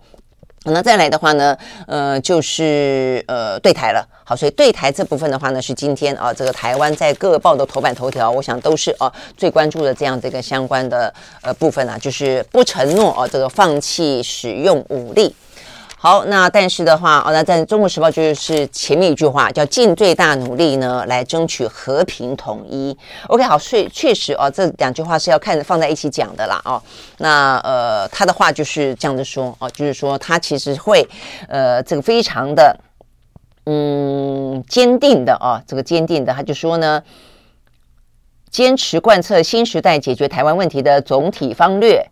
[0.63, 1.57] 那再来的话呢，
[1.87, 4.07] 呃，就是呃对台了。
[4.23, 15.35] 好，所以对台这部分的话呢，是今天啊这个台湾在各报的头版头条，我想都是啊最关注的这样这个相关的呃部分啊，就是不承诺啊这个放弃使用武力。
[16.03, 22.97] 好，那但是的话，哦，那在《中国时报》就是前面一句话叫“尽最大努力呢来争取和平统一”。
[23.29, 26.81] OK，好，确确实哦，这两句话是要看放在一起讲的啦，哦，
[27.19, 31.07] 那呃，他的话就是这样子说哦，就是说他其实会
[31.47, 32.75] 呃，这个非常的
[33.67, 37.03] 嗯坚定的哦，这个坚定的，他就说呢，
[38.49, 42.03] 坚持贯彻新时代解决台湾问题的总体方略，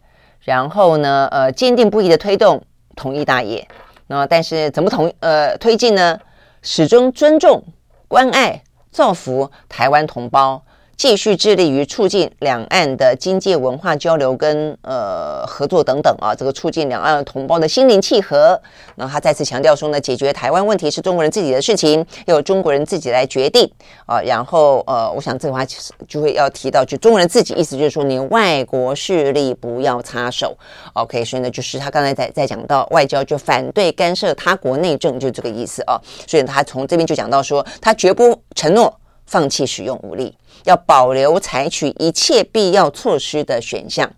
[0.41, 2.61] 然后呢，呃，坚定不移的推动。
[2.99, 3.65] 同意大业，
[4.07, 6.19] 那但是怎么同呃推进呢？
[6.61, 7.63] 始终尊重、
[8.09, 10.61] 关爱、造福台湾同胞。
[10.99, 18.61] 继续致力于促进两岸的经济文化交流跟呃合作等等啊，这个促进两岸同胞的心灵契合。
[18.95, 23.71] 那他再次强调说呢，解决台湾问题是中国人自己的事情，由中国人自己来决定
[24.05, 24.19] 啊。
[24.19, 25.65] 然后呃，我想这个话
[26.05, 30.57] 就会要提到，就中国人自己意思就是说，你外国势力不要插手。
[30.95, 35.97] OK，所以呢，就是他刚才在在讲到外交，就反对干涉他国内政，就这个意思啊。
[36.27, 38.93] 所以他从这边就讲到说，他绝不承诺
[39.29, 40.35] 放弃使用武力。
[40.65, 44.11] 要保留采取一切必要措施的选项。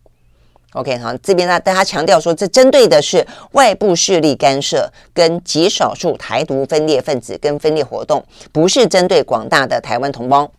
[0.74, 10.49] OK，好，这边呢，大家强调说，这针对的是外部势力干涉跟极少数台独分裂分子跟分裂活动，不是针对广大的台湾同胞。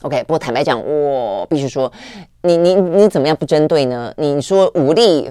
[0.00, 1.92] OK，不过坦白讲，我必须说，
[2.42, 4.14] 你你你怎么样不针对呢？
[4.16, 5.30] 你说武力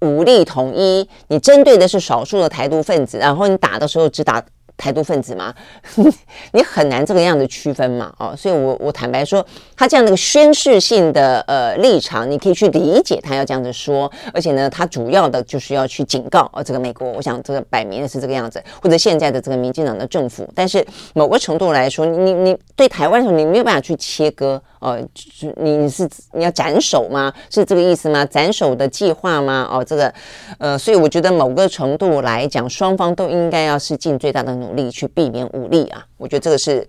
[0.00, 4.44] 武力统一，你针对的是少数的台独分子，然后你打的时候只打。
[4.82, 5.54] 台独分子嘛，
[6.50, 24.60] 你很难这个样子区分嘛，哦，所以我我坦白说，他这样的一个宣示性的呃立场，你可以去理解他要这样子说，而且呢，他主要的就是要去警告哦，这个美国，我想这个摆明的是这个样子，或者现在的这个民进党的政府，但是某个程度来说，你你对台湾的时候，你没有办法去切割。
[24.82, 27.32] 哦，是你是你要斩首吗？
[27.48, 28.26] 是这个意思吗？
[28.26, 29.68] 斩首的计划吗？
[29.70, 30.12] 哦，这个，
[30.58, 36.04] 呃，所以我觉得某个程度来讲，双方都应该要是尽最大的努力去避免武力啊。
[36.18, 36.86] 我觉得这个是。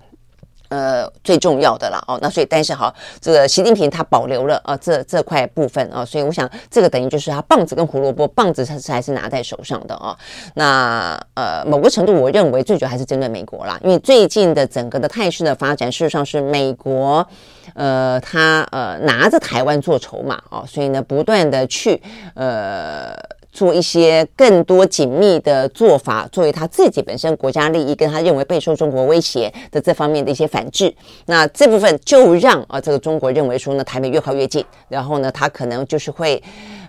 [0.70, 2.92] 呃，最重要的了哦，那所以但是好，
[3.22, 10.18] 这个习近平他保留了啊这这块部分啊，所以我想这个等于就是他棒子跟胡萝卜，棒子他是还是拿在手上的啊。
[10.56, 17.28] 那呃，某个程度我认为最主要还是针对美国啦，因为最近的整个的态势的发展，事实上是美国
[17.74, 22.02] 呃他呃拿着台湾做筹码啊，所以呢不断的去
[22.36, 23.14] 呃。
[23.54, 30.92] 做一些更多紧密的做法，作为他自己本身国家利益跟他认为备受中国威胁的这方面的一些反制，
[31.28, 36.42] 那这部分就让啊这个中国认为说呢，台美越靠越近，然后呢，他可能就是会，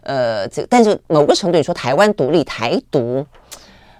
[0.04, 3.26] 呃，这但是某个程度你说台湾独立、台独，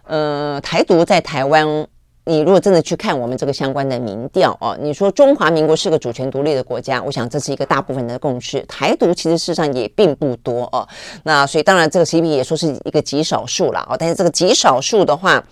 [0.06, 1.86] 呃，台独在台湾。
[2.26, 8.64] 你如果真的去看我们这个相关的民调哦，你说中华民国是个主权独立的国家，我想这是一个大部分的共识。
[8.66, 10.88] 台独其实事实上也并不多哦，
[11.24, 15.44] 那所以当然这个 CP 也说是一个极少数了哦，但是这个极少数的话，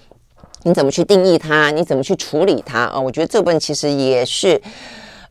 [0.62, 1.70] 你怎么去定义它？
[1.70, 2.98] 你怎么去处理它啊？
[2.98, 4.60] 我觉得这部分其实也是。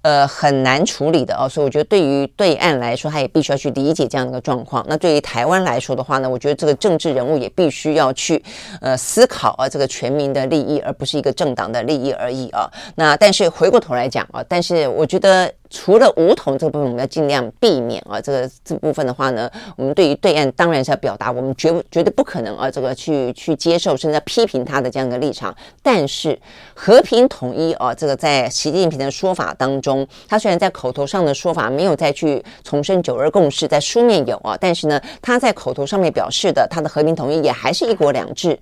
[0.01, 4.83] 呃，很难处理的哦，所以我觉得对于对岸来说，他也必须要去理解这样的一个状况。
[4.87, 8.43] 那对于台湾来说的话呢，我觉得这个政治人物也必须要去
[8.81, 12.69] 呃思考啊，这个全民的利益，而不是一个政党的利益而已啊。
[12.95, 15.51] 那但是回过头来讲啊，但是我觉得。
[15.71, 18.19] 除了武统这部分，我们要尽量避免啊。
[18.19, 25.55] 这个这部分的话呢，我们对于对岸当然是要表达，我们绝绝对不可能啊，这个去去接受甚至批评他的这样的立场。
[25.81, 26.37] 但是
[26.75, 38.59] 和平统一啊，这个在习近平的说法当中，他虽然在口头上的说法没有再去重申九二共识，在书面有啊，但是呢，他在口头上面表示的，他的和平统一也还是一国两制。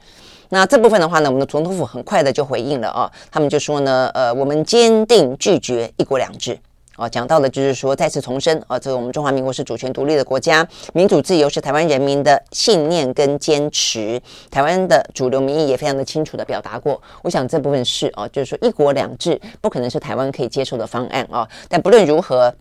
[0.52, 6.60] 那这部分的话呢，我们的总统府很快的就回应了啊，他们就说呢，呃，我们坚定拒绝一国两制。
[7.00, 14.22] 哦，讲到的就是说，再次重申，啊，这个我们中华民国是主权独立的国家，民主自由是台湾人民的信念跟坚持。
[14.52, 17.02] 台湾的主流民意也非常的清楚的表达过。
[17.22, 21.48] 我想这部分是啊，就是说一国两制不可能是台湾可以接受的方案啊。
[21.70, 22.54] 但不论如何，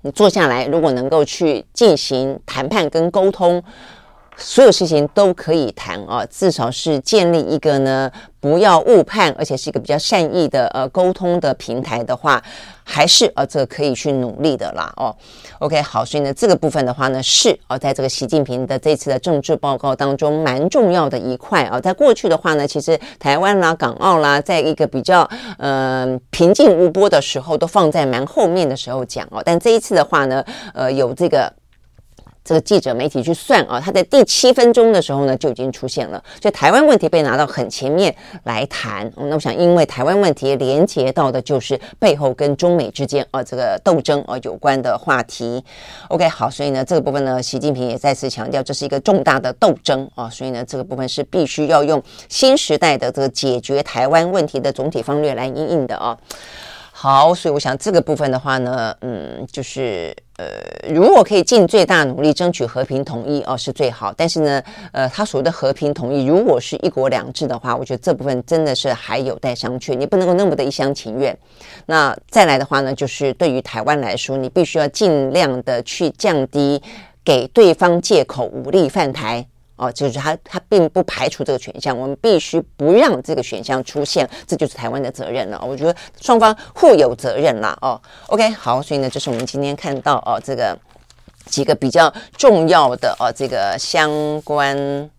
[0.00, 3.62] 你坐下来，如果能够去进行谈判跟沟通。
[4.38, 12.42] 所有事情都可以谈啊，至少是建立一个呢，不要误判，而且是一个比较善意的呃沟通的平台的话，
[12.84, 15.14] 还是呃这个可以去努力的啦哦。
[15.60, 21.80] OK，好，所以呢这个部分的话呢是啊，在这个习近平的这次的政治报告当中蛮重要的一块啊。
[21.80, 25.28] 在过去的话呢，其实台湾啦、港澳啦，在一个比较
[25.58, 29.42] 呃平静无波的时候，都放在蛮后面的时候讲哦。
[29.42, 31.50] 但这一次的话呢，呃有这个。
[32.46, 39.12] 这个记者媒体去算啊，他在第七分钟的时候呢就已经出现了，所以台湾问题被拿到很前面来谈。
[39.16, 45.62] 那我想，因为台湾问题连接到的就是背后跟中美之间啊这个斗争啊有关的话题。
[46.08, 56.16] OK，好，所以呢这个部分呢，习近平也再次强调，这是一个重大的斗争啊，所以呢这个部分是必须要用新时代的这个解决台湾问题的总体方略来应应的啊。
[56.92, 64.12] 好，所以我想这个部分的话呢，嗯，就是呃，如果可以尽最大努力争取和平统一哦，是最好。
[64.14, 64.62] 但是呢，
[64.92, 71.36] 呃，他所谓的和平统一，如果是一国两制的话，我觉得这部分真的是还有待商榷，你不能够那么的一厢情愿。
[71.86, 76.82] 那再来的话呢，就是对于台湾来说，你必须要尽量的去降低
[77.24, 79.46] 给对方借口武力犯台。
[79.76, 85.62] 哦，就是他，他并不排除这个选项，我们必须不让这个选项出现，这就是台湾的责任了。
[85.66, 87.76] 我觉得双方互有责任啦。
[87.80, 90.76] 哦，OK，好，所以呢，这是我们今天看到哦，这个
[91.46, 95.10] 几个比较重要的哦，这个相关。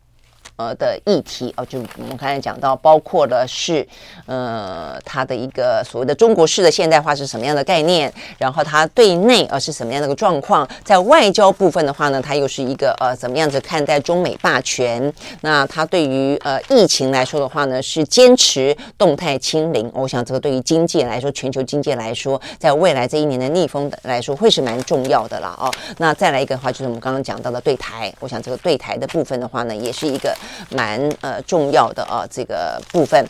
[0.57, 3.87] 呃的议题哦，就我们刚才讲到，包括的是
[4.25, 15.13] 呃它的一个所谓的中国式的现代化是什么样的概念，然后它对内呃是什么样的一个状况，在外交部分的话呢，它又是一个呃怎么样子看待中美霸权？
[15.41, 19.89] 那它对于呃疫情来说的话呢，是坚持动态清零。
[19.93, 25.71] 我想这个对于经济来说，全球经济来说，在未来这一年的逆风来说，会是蛮重要的了哦。
[25.99, 30.35] 那再来一个的话，就是我们刚刚讲到的对台，我想这个对台的部分的话呢，也是一个。
[30.69, 33.25] 蛮呃重要的啊，这个部分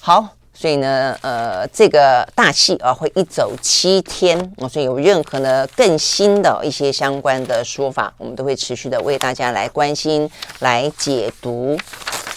[0.00, 0.28] 好。
[0.54, 11.76] 所以呢，呃，这个大戏啊会一走七天啊，所以有任何呢更新的一些相关的说法，我们都会持续的为大家来关心、来解读。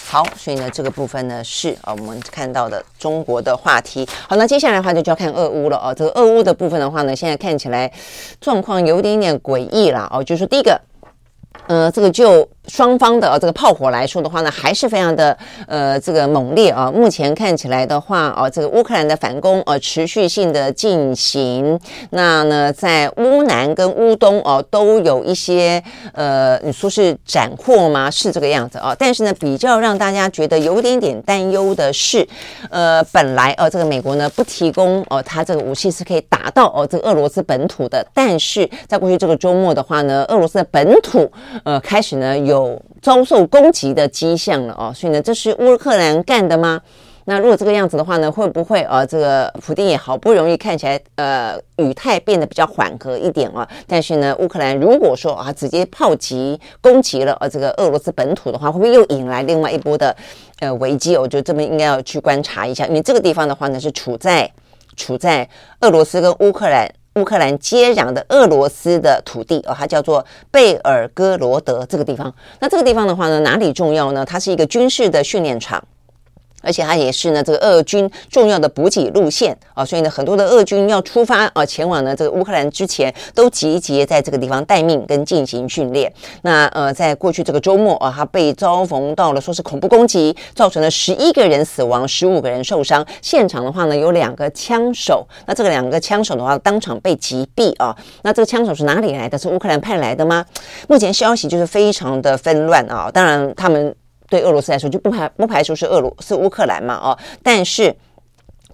[0.08, 4.08] 好，所以呢，这个部分呢是啊我们看到的中国的话题。
[4.26, 5.94] 好，那接下来的话就就要看俄乌了哦。
[5.94, 7.92] 这个俄乌的部分的话呢，现在看起来
[8.40, 10.24] 状况有点点诡异了哦。
[10.24, 10.80] 就是第一个，
[11.68, 12.48] 呃，这个就。
[12.68, 15.36] 双方的这个炮火来说的话呢，还是非常的
[15.68, 16.90] 呃这个猛烈啊。
[16.90, 21.78] 目前看起来的话啊，这个乌克兰的反攻呃持续性的进行。
[22.10, 28.10] 那呢，在乌南跟乌东哦都有一些呃你说是斩获吗？
[28.10, 28.94] 是这个样子啊。
[28.98, 32.26] 但是呢，比较让大家觉得有点点担忧的是，
[32.68, 38.04] 呃，本来呃这个美国呢不提供哦，它这个武器是可以打到哦这个俄罗斯本土的。
[38.12, 41.30] 但是在过去这个周末的话呢，俄罗斯的本土
[41.62, 42.55] 呃开始呢有。
[42.56, 46.80] 有遭受攻击的迹象了哦，所以呢，这是乌克兰干的吗？
[47.28, 53.68] 那如果这个样子的话呢，会不会呃，这个普丁也好不容易看起来呃语态变得比较缓和一点啊？
[53.86, 60.16] 但是呢，乌克兰如果说啊直接炮击攻击了呃这个俄罗斯本土的话，会不会又引来另外一波的
[60.60, 61.16] 呃危机？
[61.16, 64.48] 我觉得这边应该要去观察一下，因为这个地方的话呢是处在
[64.94, 65.48] 处在
[65.80, 66.88] 俄罗斯跟乌克兰。
[67.16, 72.32] 乌克兰接壤的俄罗斯的土地哦，它叫做贝尔格罗德这个地方。
[72.60, 74.24] 那这个地方的话呢，哪里重要呢？
[74.24, 75.82] 它是一个军事的训练场。
[76.66, 86.12] 而且它也是呢，这个俄军重要的补给路线啊，所以呢，很多的俄军要出发啊，前往呢这个乌克兰之前，都集结在这个地方待命跟进行训练。
[86.42, 93.06] 那呃，在过去这个周末啊，他被遭逢到了说是恐怖攻击，造成了十一个人死亡，十五个人受伤。
[93.22, 97.96] 现场的话呢，有两个枪手，那这个两个枪手的话，当场被击毙啊。
[98.22, 99.38] 那这个枪手是哪里来的？
[99.38, 100.44] 是乌克兰派来的吗？
[100.88, 103.10] 目前消息就是非常的纷乱啊。
[103.12, 103.94] 当然他们。
[104.28, 107.94] 对俄罗斯来说，就不排不排除是俄罗是乌克兰嘛，哦，但是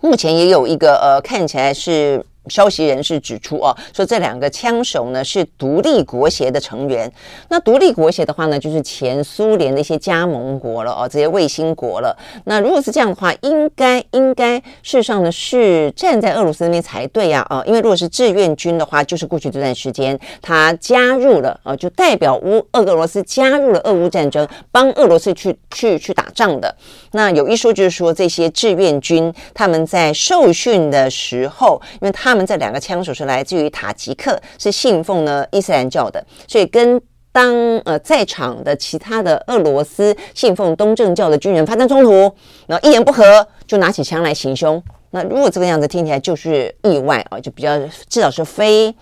[0.01, 2.25] 目前也有一个呃，看起来是。
[2.49, 7.11] 消息人士指出，哦，说这两个枪手呢是独立国协的成员。
[7.49, 12.17] 那独立国协的话呢，就是前苏联的一些加盟国了，哦，这些卫星国了。
[12.45, 26.75] 那如果是这样的话，应该应该事实上呢是站在俄罗斯那边才对呀，啊，因为如果是志愿军的话，就是过去这段时间他加入了，啊，就代表乌俄俄罗斯加入了俄乌战争，帮俄罗斯去去去打仗的。
[27.13, 36.99] 那有一说就是说，这些志愿军他们在受训的时候，因为他他们这两个枪手是来自于塔吉克，是信奉呢伊斯兰教的，所以跟
[37.31, 37.55] 当
[37.85, 42.35] 呃在场的其他的俄罗斯信奉东正教的军人发生冲突，
[42.67, 44.83] 然后一言不合就拿起枪来行凶。
[45.11, 47.79] 那如果这个样子听起来就是意外啊，就比较
[48.09, 48.95] 至少是非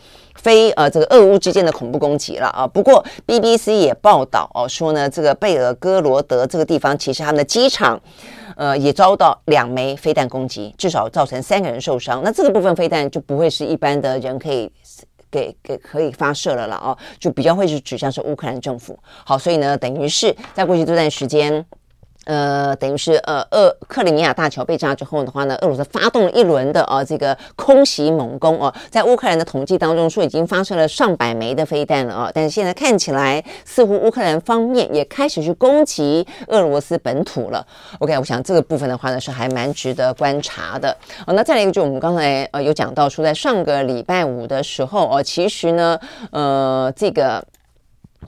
[0.43, 2.67] 非呃这个俄乌之间的恐怖攻击了啊。
[2.67, 8.01] 不过 BBC 也报道哦说呢，这个贝尔哥罗德这个地方其实他们的机场。
[8.57, 12.21] 呃，也遭到两枚飞弹攻击，至少造成三个人受伤。
[12.23, 14.71] 那这个部分飞弹就不会是一般的人可以
[15.31, 18.99] 给给可以发射了了哦，就比较会是指向是乌克兰政府。
[19.25, 21.65] 好，所以呢，等于是在过去这段时间。
[22.31, 37.67] 呃，等于是呃，俄克里米亚大桥被炸之后的话呢，俄罗斯发动了一轮的呃这个空袭猛攻哦，在乌克兰的统计当中说已经发射了上百枚的飞弹了哦，但是现在看起来似乎乌克兰方面也开始去攻击俄罗斯本土了。
[37.99, 40.97] OK，我想这个部分的话呢是还蛮值得观察的。
[41.27, 45.99] 哦，那再来一个，就我们刚才呃有讲到说，在上个礼拜五的时候哦，其实呢，
[46.31, 47.45] 呃，这个。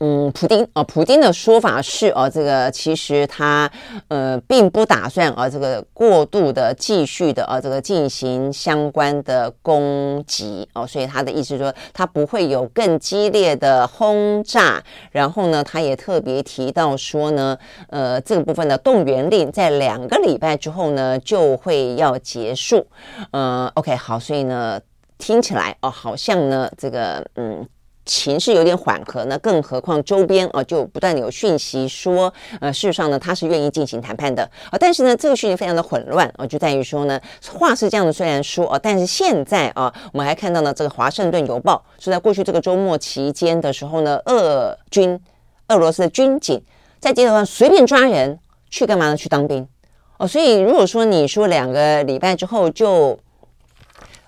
[0.00, 3.70] 嗯，普丁啊，普丁的说法是哦，这个其实他
[4.08, 14.82] 呃并不打算啊，这个过度的继续的啊，这个进行相关的攻击哦，所以他的意思说他不会有更激烈的轰炸。
[15.10, 17.56] 然后呢，他也特别提到说呢，
[17.90, 22.86] 呃，这个部分的动员令在两个礼拜之后呢就会要结束。
[23.32, 24.80] 嗯，OK，好，所以呢
[25.18, 27.64] 听起来哦，好像呢这个嗯。
[28.04, 34.78] 情势有点缓和呢，更何况周边啊，就不断有讯息说，呃，事实上呢，他是愿意进行谈判的啊。
[34.78, 45.18] 但是呢，这个讯息非常的混乱啊，就在于说呢，话是这样的，虽然说啊，但是现在啊，我们还看到呢，这个《华盛顿邮报》是在过去这个周末期间的时候呢，俄军、
[45.68, 46.60] 俄罗斯的军警
[46.98, 48.38] 在街头上随便抓人
[48.68, 49.16] 去干嘛呢？
[49.16, 49.68] 去当兵
[50.18, 50.26] 哦。
[50.26, 53.18] 所以如果说你说两个礼拜之后就。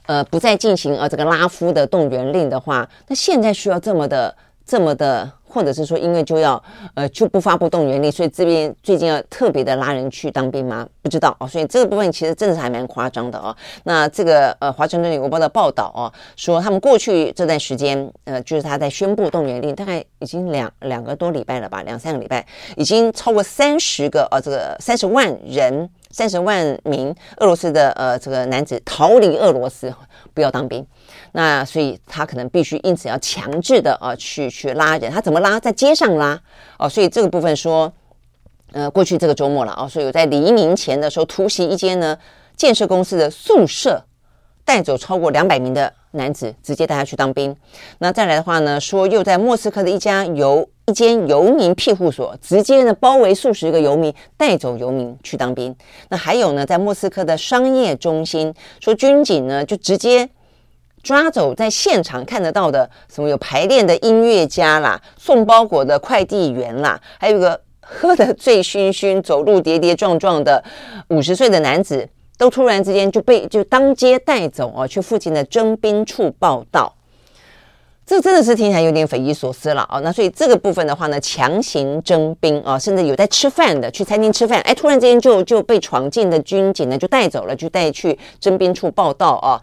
[0.06, 4.34] 呃，不再进行呃这个拉夫的动员令的话，那现在需要这么的
[4.66, 6.62] 这么的或者是说因为就要
[6.94, 10.86] 呃就不发布动员令，所以这边最近要特别的拉人去当兵吗？
[11.02, 11.46] 不知道哦。
[11.46, 13.54] 所以这个部分其实真的是还蛮夸张的哦。
[13.84, 22.44] 那这个呃华盛顿邮报的报道哦，说他们过去这段时间呃就是他在宣布动员令，大概已经两两个多礼拜了吧，两三个礼拜，
[22.76, 25.88] 已经超过三十个呃这个三十万人。
[26.10, 29.92] 三十万名俄罗斯的呃这个男子逃离俄罗斯，
[30.32, 30.86] 不要当兵，
[31.32, 35.58] 那所以他可能必须因此要强制的啊、去去拉人，他怎么拉？
[35.58, 36.40] 在街上拉
[36.78, 37.92] 哦，所以这个部分说，
[38.72, 42.16] 呃过去这个周末了啊、哦，所以在黎明前的时候突袭一间呢
[42.56, 44.04] 建设公司的宿舍，
[44.64, 47.56] 带走超过两百名的男子，直接带他去当兵。
[47.98, 50.68] 那再来的话呢，说又在莫斯科的一家游。
[50.86, 55.74] 一间游民庇护所，直接呢包围数十个游民，带走游民去当兵。
[56.10, 60.28] 那还有呢，在莫斯科的商业中心，说军警呢就直接
[61.04, 70.64] 抓走在现场看得到的什么有排练的音乐家啦，送包裹的快递员啦，还有一个喝得醉醺醺、走路跌跌撞撞的
[71.08, 76.94] 五十岁的男子，都突然之间就被就当街带走啊，去附近的征兵处报道。
[78.06, 79.98] 这真的是听起来有点匪夷所思了啊！
[80.00, 89.58] 那所以这个部分的话呢，强行征兵啊，甚至有在吃饭的去餐厅吃饭，哎，突然之间就就被闯进的军警呢就带走了，就带去征兵处报道啊。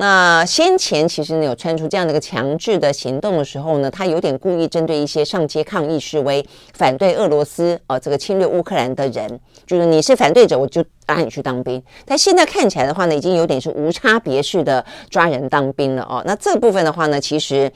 [0.00, 6.42] 那先前其实呢有传出这样的一个强制的行动的时候呢，他有点故意针对一些上街抗议示威、
[6.72, 11.82] 反对俄罗斯哦这个侵略乌克兰的人，就是你是反对者，我就拉你去当兵。
[12.06, 16.22] 但现在看起来的话呢，已经有点是无差别式的抓人当兵了哦。
[16.24, 17.70] 那这部分的话呢，其实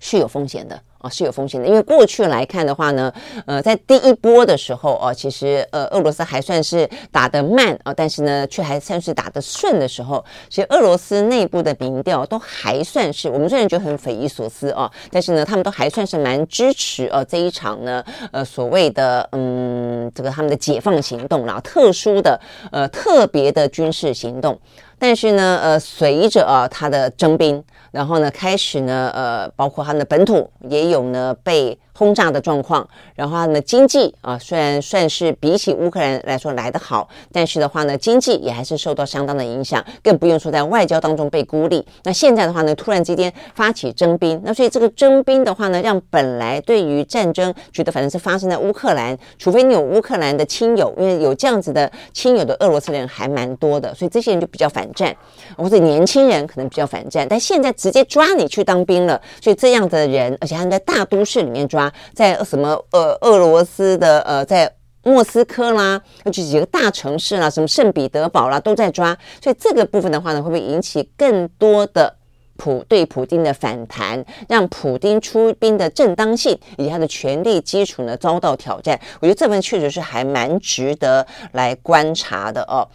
[0.00, 0.80] 是有风险的。
[1.02, 3.12] 啊、是有风险的，因为过去来看的话呢，
[3.46, 22.40] 呃，在第一波的时候哦，其实呃，俄罗斯还算是打得慢啊、但是呢，却还算是打得顺的时候，其实俄罗斯内部的民调都还算是，我们虽然觉得很匪夷所思啊、哦，但是呢，他们都还算是蛮支持呃这一场呢，呃，所谓的嗯，这个他们的解放行动啦，特殊的
[22.70, 24.58] 呃特别的军事行动。
[25.04, 41.86] 但是呢，呃，随着啊他的征兵，然后呢，开始呢，呃，包括他们的本土也有呢被轰炸的状况，然后呢经济啊，虽然算是比起乌克兰来说来得好，但是的话呢，经济也还是受到相当的影响，更不用说在外交当中被孤立。
[42.04, 55.14] 那现在的话呢，突然之间发起征兵，那所以这个征兵的话呢，让本来对于战争觉得反正是发生在乌克兰，除非你有乌克兰的亲友，因为有这样子的亲友的俄罗斯人还蛮多的，所以这些人就比较反战，
[55.58, 57.26] 或者年轻人可能比较反战。
[57.28, 61.81] 但现在直接抓你去当兵了，所以这样的人，而且他们在大都市里面抓。
[62.14, 64.70] 在什么呃俄罗斯的呃在
[65.04, 72.14] 莫斯科啦，就几个大城市啦，什么圣彼得堡啦都在抓，所以这个部分的话呢，会不会引起更多的
[72.56, 79.00] 普对普丁的反弹，让普丁出兵的正当性以及他的权力基础呢遭到挑战？
[79.20, 82.86] 我觉得这份确实是还蛮值得来观察的哦。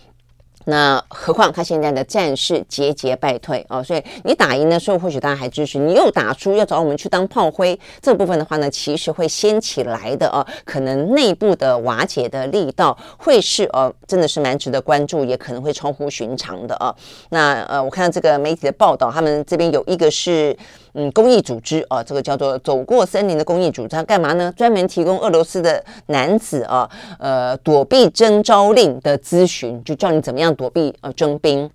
[0.69, 16.93] 那何况他现在的战事节节败退哦，所以你打赢的时候，或许大家还支持；你又打输，要找我们去当炮灰，这部分的话呢，其实会掀起来的哦，可能内部的瓦解的力道会是哦，真的是蛮值得关注，也可能会超乎寻常的哦。
[17.29, 20.55] 那呃，我看到这个媒体的报道，他们这边有一个是。
[20.99, 24.51] 嗯，公益组织啊，这个叫做“走过森林”的公益组织，它干嘛呢？
[24.57, 26.89] 专门提供俄罗斯的男子啊，
[27.19, 31.69] 呃，躲避征召令的咨询，就教你怎么样躲避呃征兵。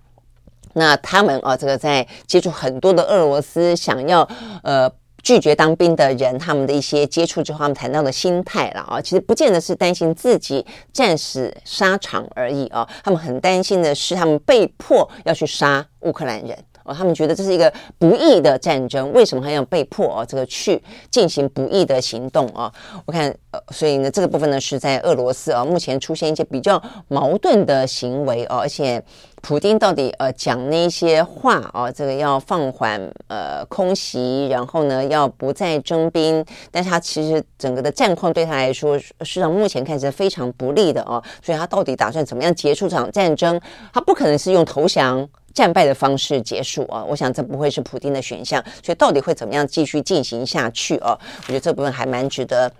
[0.73, 4.27] 那他们啊，这个在接触很多的俄罗斯想要
[4.61, 4.91] 呃
[5.23, 16.57] 拒绝当兵的人，他们的一些接触之后，他们谈到的心态了啊，其实不见得是担心自己战死沙场而已啊，他们很担心的是，他们被迫要去杀乌克兰人。
[16.83, 22.71] 哦，他们觉得这是一个不义的战争，为什么还要被迫哦，这个去进行不义的行动啊？
[23.05, 29.01] 我看，呃，所以呢，这个部分呢是在俄罗斯啊，目前出现一些比较矛盾的行为哦，而且
[29.41, 43.59] 普丁到底呃讲那些话啊，这个要放缓呃空袭，然后呢要不再征兵，但是他其实整个的战况对他来说，事实上目前看起来非常不利的哦，所以他到底打算怎么样结束这场战争？
[43.93, 45.27] 他不可能是用投降。
[45.53, 47.03] 战败的方式结束啊！
[47.03, 51.17] 我想这不会是普丁的选项，所以到底会怎么样继续进行下去啊？
[51.41, 52.71] 我觉得这部分还蛮值得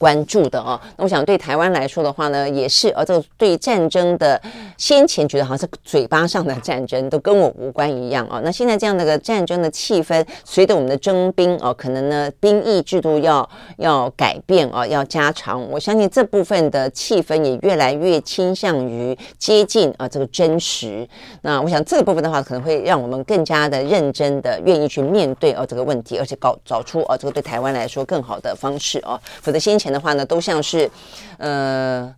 [0.00, 0.80] 关注的哦。
[0.96, 4.40] 那我想对台湾来说的话呢，也是呃，这个对战争的
[4.78, 8.40] 先前觉得好像是嘴巴上的战争，都跟我无关一样哦。
[8.42, 13.46] 那现在这样的个战争的气氛，随着我们的征兵哦，可能呢兵役制度要
[13.76, 15.62] 要改变哦，要加长。
[15.70, 21.06] 我相信这部分的气氛也越来越倾向于接近啊这个真实。
[21.42, 29.20] 那我想这个部分的话，可能会让我们更加的认真的愿意去面对哦这个问题，而且搞找出哦这个对台湾来说更好的方式哦。
[29.42, 30.90] 否则先前的话呢，都像是
[31.38, 32.14] 呃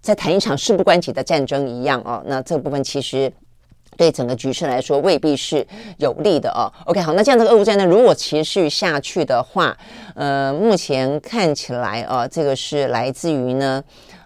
[0.00, 2.22] 在谈一场事不关己的战争一样哦。
[2.26, 3.32] 那这部分其实
[3.96, 5.66] 对整个局势来说未必是
[5.98, 6.72] 有利的哦。
[6.86, 9.76] OK，好，那这样的俄乌战争如果持续下去的话，
[10.14, 13.82] 呃，目前看起来哦，这个是来自于呢。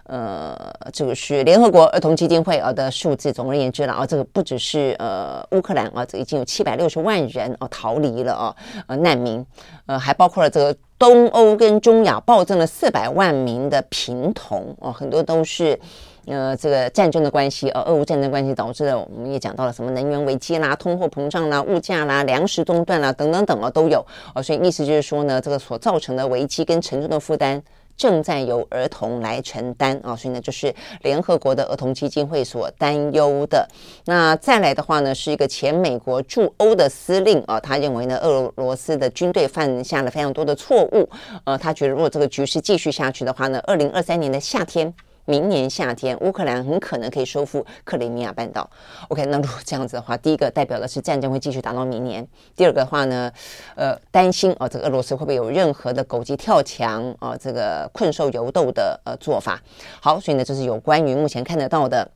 [0.09, 0.57] 呃，
[0.93, 3.29] 这个是联合国儿童基金会呃的数字。
[3.29, 8.55] 总而言之了啊，这个不只是呃乌克兰啊，这已经有七百六十万人哦逃离了哦，
[8.87, 9.45] 呃难民，
[9.85, 15.79] 呃还包括了这个东欧跟中亚暴增了四百万名的贫童哦，很多都是
[16.25, 18.97] 呃这个战争的关系，呃俄乌战争关系导致的。
[18.97, 27.61] 我们也讲到了什么能源危机啦、通货膨胀啦、物价啦、粮食中断啦等等等啊都有哦，所以意思就是说呢，这个所造成的危机跟沉重的负担。
[27.97, 33.67] 正在由儿童来承担啊，所以呢，就是联合国的儿童基金会所担忧的。
[34.05, 41.09] 那再来的话呢，是一个前美国驻欧的司令啊，他认为呢，俄罗斯的军队犯下了非常多的错误。
[41.43, 44.93] 呃，他觉得如果这个局势继续下去的话呢，二零二三年的夏天。
[45.27, 48.67] 明年夏天，乌克兰很可能可以收复克里米亚半岛。
[49.09, 52.23] OK，那如果这样子的话，第一个代表的是战争会继续打到明年；
[52.55, 53.29] 第二个的话呢，
[53.75, 59.61] 呃，担心哦，这个俄罗斯会不会有任何的狗急跳墙啊，这个困兽犹斗的呃做法？
[59.99, 62.09] 好，所以呢，这是有关于目前看得到的。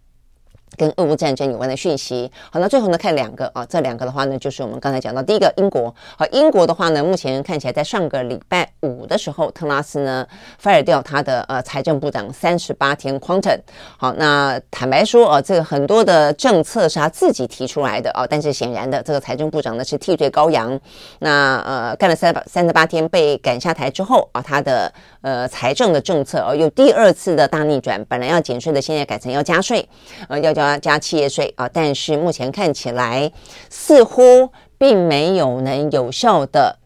[0.77, 2.31] 跟俄乌战争有关的讯息。
[2.49, 5.93] 好，那最后呢，看两个啊，这两个的话呢，就是我们刚才讲到第一个英国。
[6.17, 10.25] 好，英国的话呢，目前看起来在上个礼拜五的时候，特拉斯呢
[10.61, 13.59] fire 掉他的呃财政部长三十八天 Quanton。
[13.97, 20.79] 好，那坦白说啊，这个很多的政策是他自己提出来的啊，但是显然的，这个财政部长呢是替罪羔羊。
[21.19, 29.87] 那呃干了三三十八天被赶下台之后啊，他的呃财政的政策哦又第二次的大逆转，本来要减税的，现在改成要加税，
[30.27, 30.61] 呃要加。
[30.81, 33.31] 加企业税啊，但是目前看起来
[33.69, 36.77] 似乎并没有能有效的。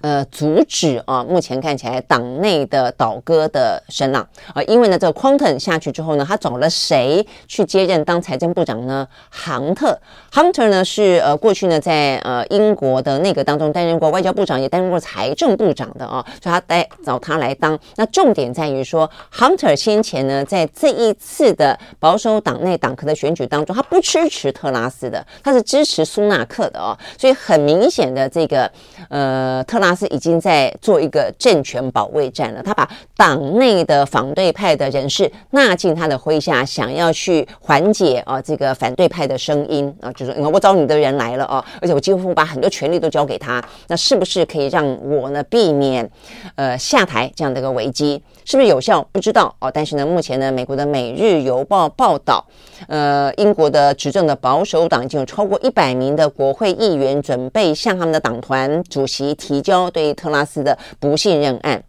[0.00, 1.24] 呃，阻止啊！
[1.24, 4.24] 目前看起来党内的倒戈的声浪
[4.54, 9.08] 啊，因为呢，这个 Quanton 下去之后呢，他找了谁去接任当财政部长呢？
[9.28, 9.98] 杭特
[10.32, 17.76] ，Hunter 呢是呃过去呢在呃英国的内阁当中担任过外交部长，也担任过财政部长的啊，所以他带找他来当。
[17.96, 28.70] 那重点在于说，Hunter 先前呢在这一次的保守党内党魁的选举当中，他不支持特拉斯的，他是支持苏纳克的哦，所以很明显的这个
[29.08, 29.87] 呃特拉。
[29.88, 32.86] 他是已经在做一个政权保卫战了，他把
[33.16, 46.08] 党内的反对派的人士纳进他的麾下，想要去缓解啊这个反对派的声音啊，就是你看我找你的人来了啊，而且我几乎把很多权力都交给他，那是不是可以让我呢避免
[46.56, 48.22] 呃下台这样的一个危机？
[48.44, 49.06] 是不是有效？
[49.12, 49.70] 不知道哦。
[49.72, 52.44] 但是呢，目前呢，美国的《每日邮报》报道，
[52.86, 59.77] 呃，英国的执政的保守党已经有超过一百名的国会议员准备向他们的党团主席提交。
[59.90, 61.82] 对于特拉斯的不信任案，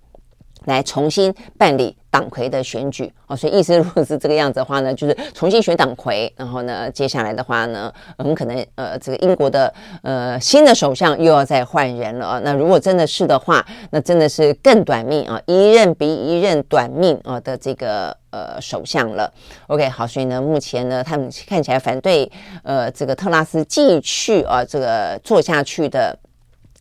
[0.66, 12.42] 来重新办理党魁的选举哦，所以意思如果是这个样子的话呢，就是重新选党魁，然后呢，接下来的话呢，很可能呃，这个英国的呃新的首相又要再换人了啊。
[12.44, 19.32] 那如果真的是的话，那真的是更短命啊，一任比一任短命啊的这个呃首相了。
[19.68, 22.30] OK，好，所以呢，目前呢，他们看起来反对
[22.64, 26.18] 呃这个特拉斯继续啊这个做下去的。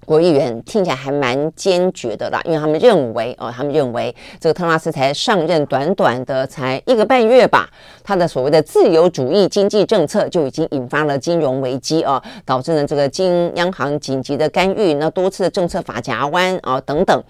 [0.08, 7.68] 国议员听起来还蛮坚决的啦，因为他们认为哦，他们认为这个特拉斯才上任短短的才一个半月吧，
[8.02, 17.22] 他的所谓的自由主义经济政策就已经引发了金融危机啊，导致了这个金央行紧急的干预，那多次的政策法夹弯啊等等，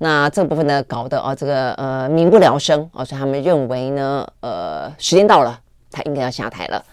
[0.00, 5.56] 那这部分呢搞得啊这个呃民不聊生啊，所以他们认为呢呃时间到了，
[5.92, 6.84] 他应该要下台了。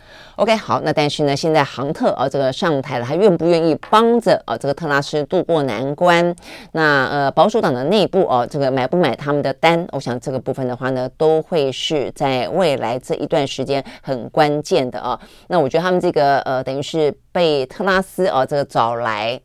[0.41, 6.35] OK，好，那但是呢，现在杭特啊，这个上台了，他愿不愿意帮着啊这个特拉斯渡过难关？
[6.71, 9.87] 那呃，保守党的内部哦、啊，这个买不买他们的单？
[9.91, 15.19] 我想这个部分的话呢，都会是在未来这一段时间很关键的啊。
[15.47, 19.39] 那我觉得他们这个呃，等于是被特拉斯啊这个找来。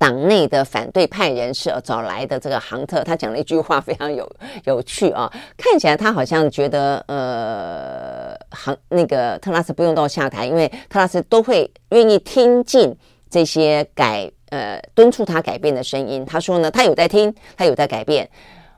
[0.00, 4.26] 党内的反对派人士找来的这个杭特，他讲了一句话非常有
[4.64, 12.96] 有趣啊，看起来他好像觉得呃，杭那个特拉斯不用到下台，因为特拉斯都会愿意听进
[13.28, 16.24] 这些改呃敦促他改变的声音。
[16.24, 18.26] 他说呢，他有在听，他有在改变。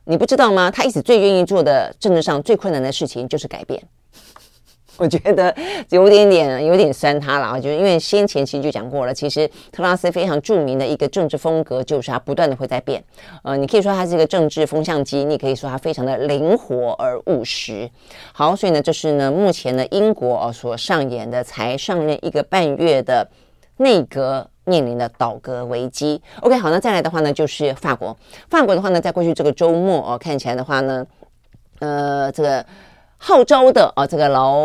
[0.05, 0.73] 你不知道吗？
[0.73, 3.81] 他一直最愿意做的政治上最困难的事情就是改变。
[4.99, 5.55] 我觉得
[5.88, 13.03] 有点点有点酸他了啊，就是因为先前其实就讲过了，其实特拉斯非常著名的一个政治风格就是他不断的会在变。
[13.43, 17.90] 呃，你可以说他是一个政治风向机，你可以说他非常的灵活而务实。
[18.34, 23.26] 好，所以呢，这是呢目前呢英国哦所上演的才上任一个半月的
[23.78, 26.20] 内阁面临的倒阁危机。
[26.43, 28.14] OK，好，那再来的话呢就是法国，
[28.51, 31.07] 法国的话呢在过去这个周末哦看起来的话呢，
[31.80, 32.64] 呃这个。
[33.25, 34.59] 号召的啊，这个劳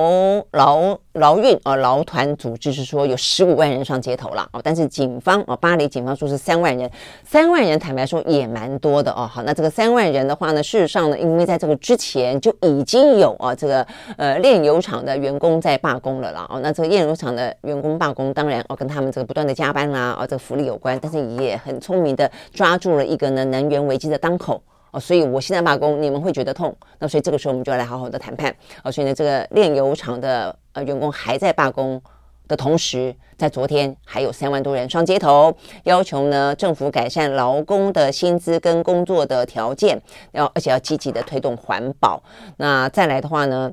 [0.54, 6.90] 劳劳运啊劳团组织是说有十五万人上街头了哦，但是警方啊，巴黎警方说是三万人，
[7.24, 9.30] 三万人坦白说也蛮多的哦。
[9.32, 13.86] 好，那这个三万人的话呢，事实上呢，因为在这个之前就已经有啊这个
[14.18, 24.60] 呃炼油厂的员工在罢工了啦哦，那这个炼油厂的员工罢工，当然哦跟他们这个不断的加班啦啊这个福利有关，但是也很聪明的抓住了一个呢能源危机的当口。
[25.00, 26.76] 所以我现在罢工，你们会觉得痛。
[27.00, 28.56] 那所以这个时候我们就要来好好的谈判。
[28.84, 32.02] 哦，所以呢，这个炼油厂的呃员工还在罢工
[32.48, 42.22] 的同时，在昨天还有三万多人上街头，要求呢政府改善劳工的薪资跟工作的条件，要而且要积极的推动环保。
[42.58, 43.72] 那再来的话呢？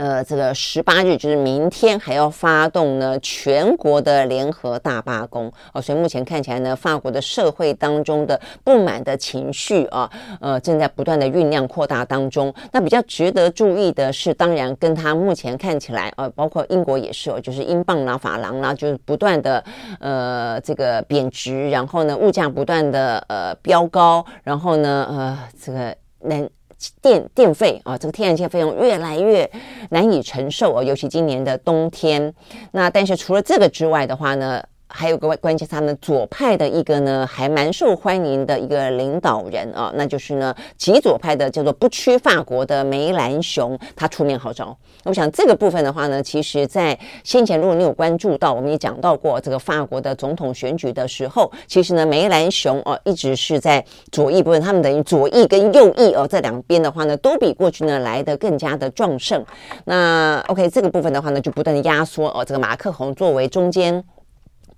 [0.00, 12.50] 呃，这个十八日就是明天还要发动呢全国的联合大罢工哦，所以目前看起来呢，法国的社会当中的不满的情绪啊，呃，正在不断的酝酿扩大当中。
[12.72, 19.62] 那比较值得注意的是，当然跟他目前看起来，呃，包括英国也是哦，就是英镑啦、法郎啦，就是不断的
[19.98, 26.48] 呃这个贬值，然后呢，物价不断的呃飙高，然后呢，呃，这个能。
[27.02, 29.50] 电电费啊，这个天然气费用越来越
[29.90, 32.32] 难以承受啊，尤其今年的冬天。
[32.72, 34.62] 那但是除了这个之外的话呢，
[34.92, 44.76] 还有个关键，他们左派的一个呢，还蛮受欢迎的一个领导人啊，那就是呢极左派的叫做不屈法国的梅兰雄，他出面号召。
[45.04, 59.44] 我想这个部分的话呢，其实在先前如果你有关注到，我们也讲到过这个法国的总统选举的时候，其实呢梅兰雄哦一直是在左翼部分，他们等于左翼跟右翼哦这两边的话呢，都比过去呢来得更加的壮盛。
[59.84, 64.04] 那 OK 这个部分的话呢，就不断的压缩哦这个马克宏作为中间。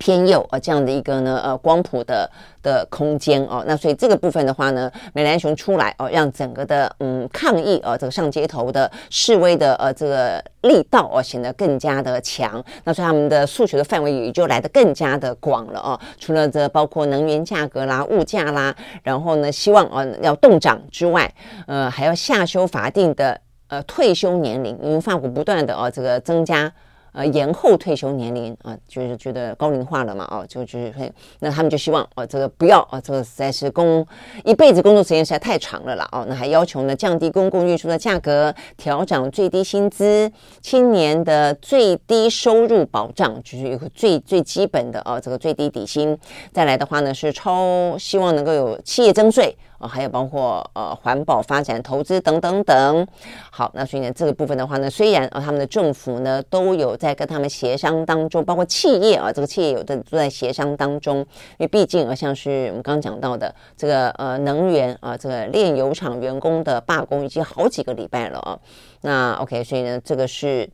[0.02, 2.28] 偏右啊，这样的一个呢，呃，光谱的
[2.60, 15.96] 的空间哦，那所以这个部分的话呢，美兰雄出来哦，让整个的嗯抗议哦，这个上街头的示威的呃这个力道哦显得更加的强，那所以他们的诉求的范围也就来得更加的广了哦。
[16.18, 18.74] 除了这包括能源价格啦、物价啦，
[19.04, 21.32] 然后呢，希望哦要动涨之外，
[21.68, 26.72] 呃，还要下修法定的呃退休年龄，因为法国不断的哦这个增加。
[27.12, 34.06] 呃，延后退休年龄啊，就是觉得高龄化了嘛，哦，就就是会，那他们就希望哦，这个不要哦，这个实在是工
[34.44, 40.32] 一辈子工作时间实在太长了啦，哦，那还要求呢降低公共运输的价格，调整最低薪资，
[40.62, 46.16] 青年的最低收入保障，就是一个最最基本的哦，这个最低底薪，
[46.50, 49.54] 再来的话呢是超希望能够有企业征税。
[49.82, 53.06] 哦，还有包括呃环保发展投资等等等。
[53.50, 61.26] 好，那所以呢这个部分的话呢，虽然啊他们的政府呢都有在跟他们协商当中，包括企业啊这个企业有的都在协商当中，因
[61.58, 68.58] 为毕竟啊像是我们刚刚讲到的这个呃能源啊这个炼油厂员工的罢工已经好几个礼拜了啊。
[69.00, 70.70] 那 OK，所以呢这个是。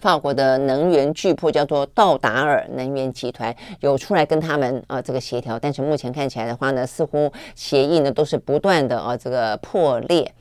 [0.00, 10.32] 法国的能源巨擘叫做道达尔能源集团有出来跟他们啊、这个协调，但是目前看起来的话呢，似乎协议呢都是不断的啊、这个破裂。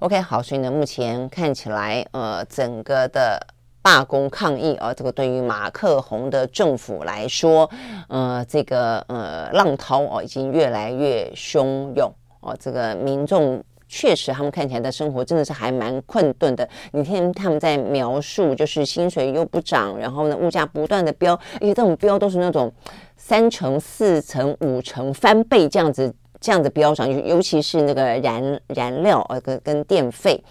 [0.00, 3.40] OK，好，所以呢目前看起来呃整个的
[3.80, 7.70] 罢工抗议啊、呃，这个对于马克宏的政府来说，
[8.08, 13.62] 呃这个呃浪涛哦、已经越来越汹涌哦、呃，这个民众。
[13.96, 16.68] 确实，他们看起来的生活真的是还蛮困顿的。
[16.90, 22.72] 你听他们在描述，就是薪水又不涨，然后呢，物价不断的飙，而且这种飙都是那种
[23.16, 27.08] 三成、四成、五成翻倍这样子，这样子飙涨。
[27.08, 30.42] 尤尤其是那个燃燃料呃跟跟电费，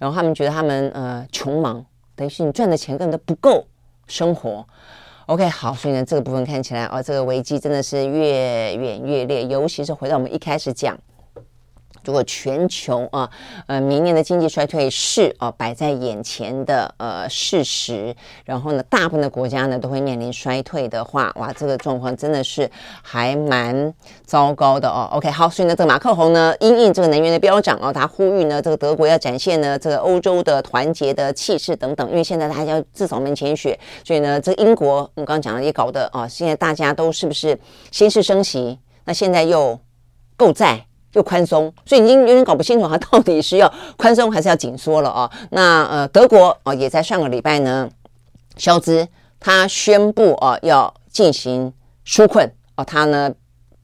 [0.00, 1.86] 然后他们觉得他们呃穷忙，
[2.16, 3.64] 等于是你赚的钱根本都不够
[4.08, 4.66] 生活。
[5.26, 10.98] OK，好，所以呢，这个部分看起来哦，这个危机真的是越演越烈，尤其是回到我们一开始讲。
[12.08, 13.28] 如果全球啊，
[13.66, 22.70] 呃，明年的经济衰退是啊摆在眼前的呃事实，然后呢，大部分的国家呢都会面临衰退的话，哇，这个状况真的是
[23.02, 23.92] 还蛮
[24.24, 25.06] 糟糕的哦。
[25.12, 39.78] OK，好，所以呢，这个马克宏呢，因应这个能源的飙涨哦，他呼吁呢，这个德国要展现呢这个欧洲的团结的气势等等，因为现在大家要自扫门前雪，所以呢，这个英国我们刚刚讲了也搞得啊，现在大家都是不是先是升息，那现在又
[40.34, 40.87] 购债。
[41.18, 45.30] 又宽松，所以已经有点搞不清楚它到底是要宽松还是要紧缩了啊。
[45.50, 47.90] 那呃，德国啊也在上个礼拜呢，
[48.56, 49.06] 肖兹
[49.40, 51.72] 他宣布啊要进行
[52.06, 53.34] 纾困啊，他呢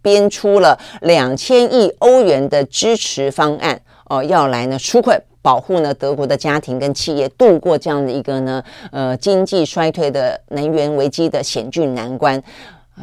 [0.00, 5.20] 编出了两千亿欧元的支持方案哦，要来呢纾困。
[5.42, 12.42] 保护呢德国的家庭跟企业度过这样的一个呢呃经济衰退的能源危机的险峻难关，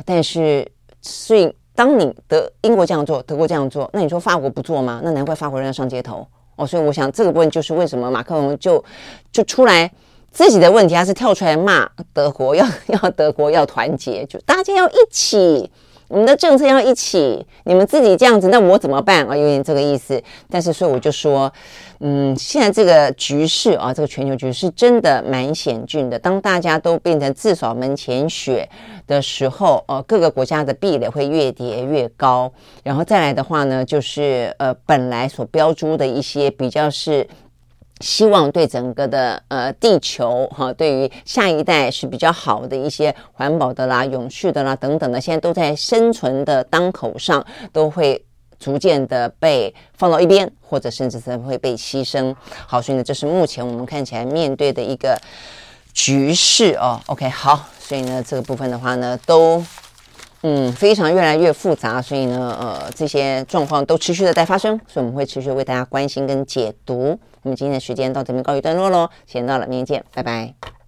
[0.03, 0.67] 但是
[1.03, 5.01] 所以当你德英国这样做，德国这样做，那你说法国不做吗？
[5.03, 6.67] 那难怪法国人要上街头哦。
[6.67, 8.83] 所以我想这个部分就是为什么马克龙就
[9.31, 9.91] 就出来
[10.31, 15.71] 自己的问题，他是跳出来骂德国，要要德国要团结，就大家要一起。
[16.11, 19.35] 我们的政策要一起，你们自己这样子，那我怎么办啊？
[19.35, 20.21] 有点这个意思。
[20.49, 21.49] 但是，所以我就说，
[22.01, 26.19] 嗯，现在这个局势啊，这个全球局势真的蛮险峻的。
[26.19, 28.67] 当大家都变成自扫门前雪
[29.07, 32.51] 的时候，呃，各个国家的壁垒会越叠越高。
[32.83, 37.25] 然后再来的话呢，就是呃，本来所标注的一些比较是。
[38.01, 48.25] 希望对整个的呃地球哈，对于下一代是比较好的一些环保的啦、永续的啦等等的，现在都在生存的当口上，都会
[48.59, 52.35] 逐渐的被放到一边，或者甚至是会被牺牲。
[52.67, 55.19] 好，所以呢，这是目前我们看起来面对的一个
[55.93, 56.99] 局势哦。
[57.07, 59.63] OK，好，所以呢，这个部分的话呢，都
[60.43, 67.19] 嗯非常越来越复杂，所以呢，呃，这些状况都持续的在发生，所以我们会持续为大家关心跟解读。
[67.43, 70.80] 我们今天的时间到这边告一段落喽，时间到了，明天见，拜拜。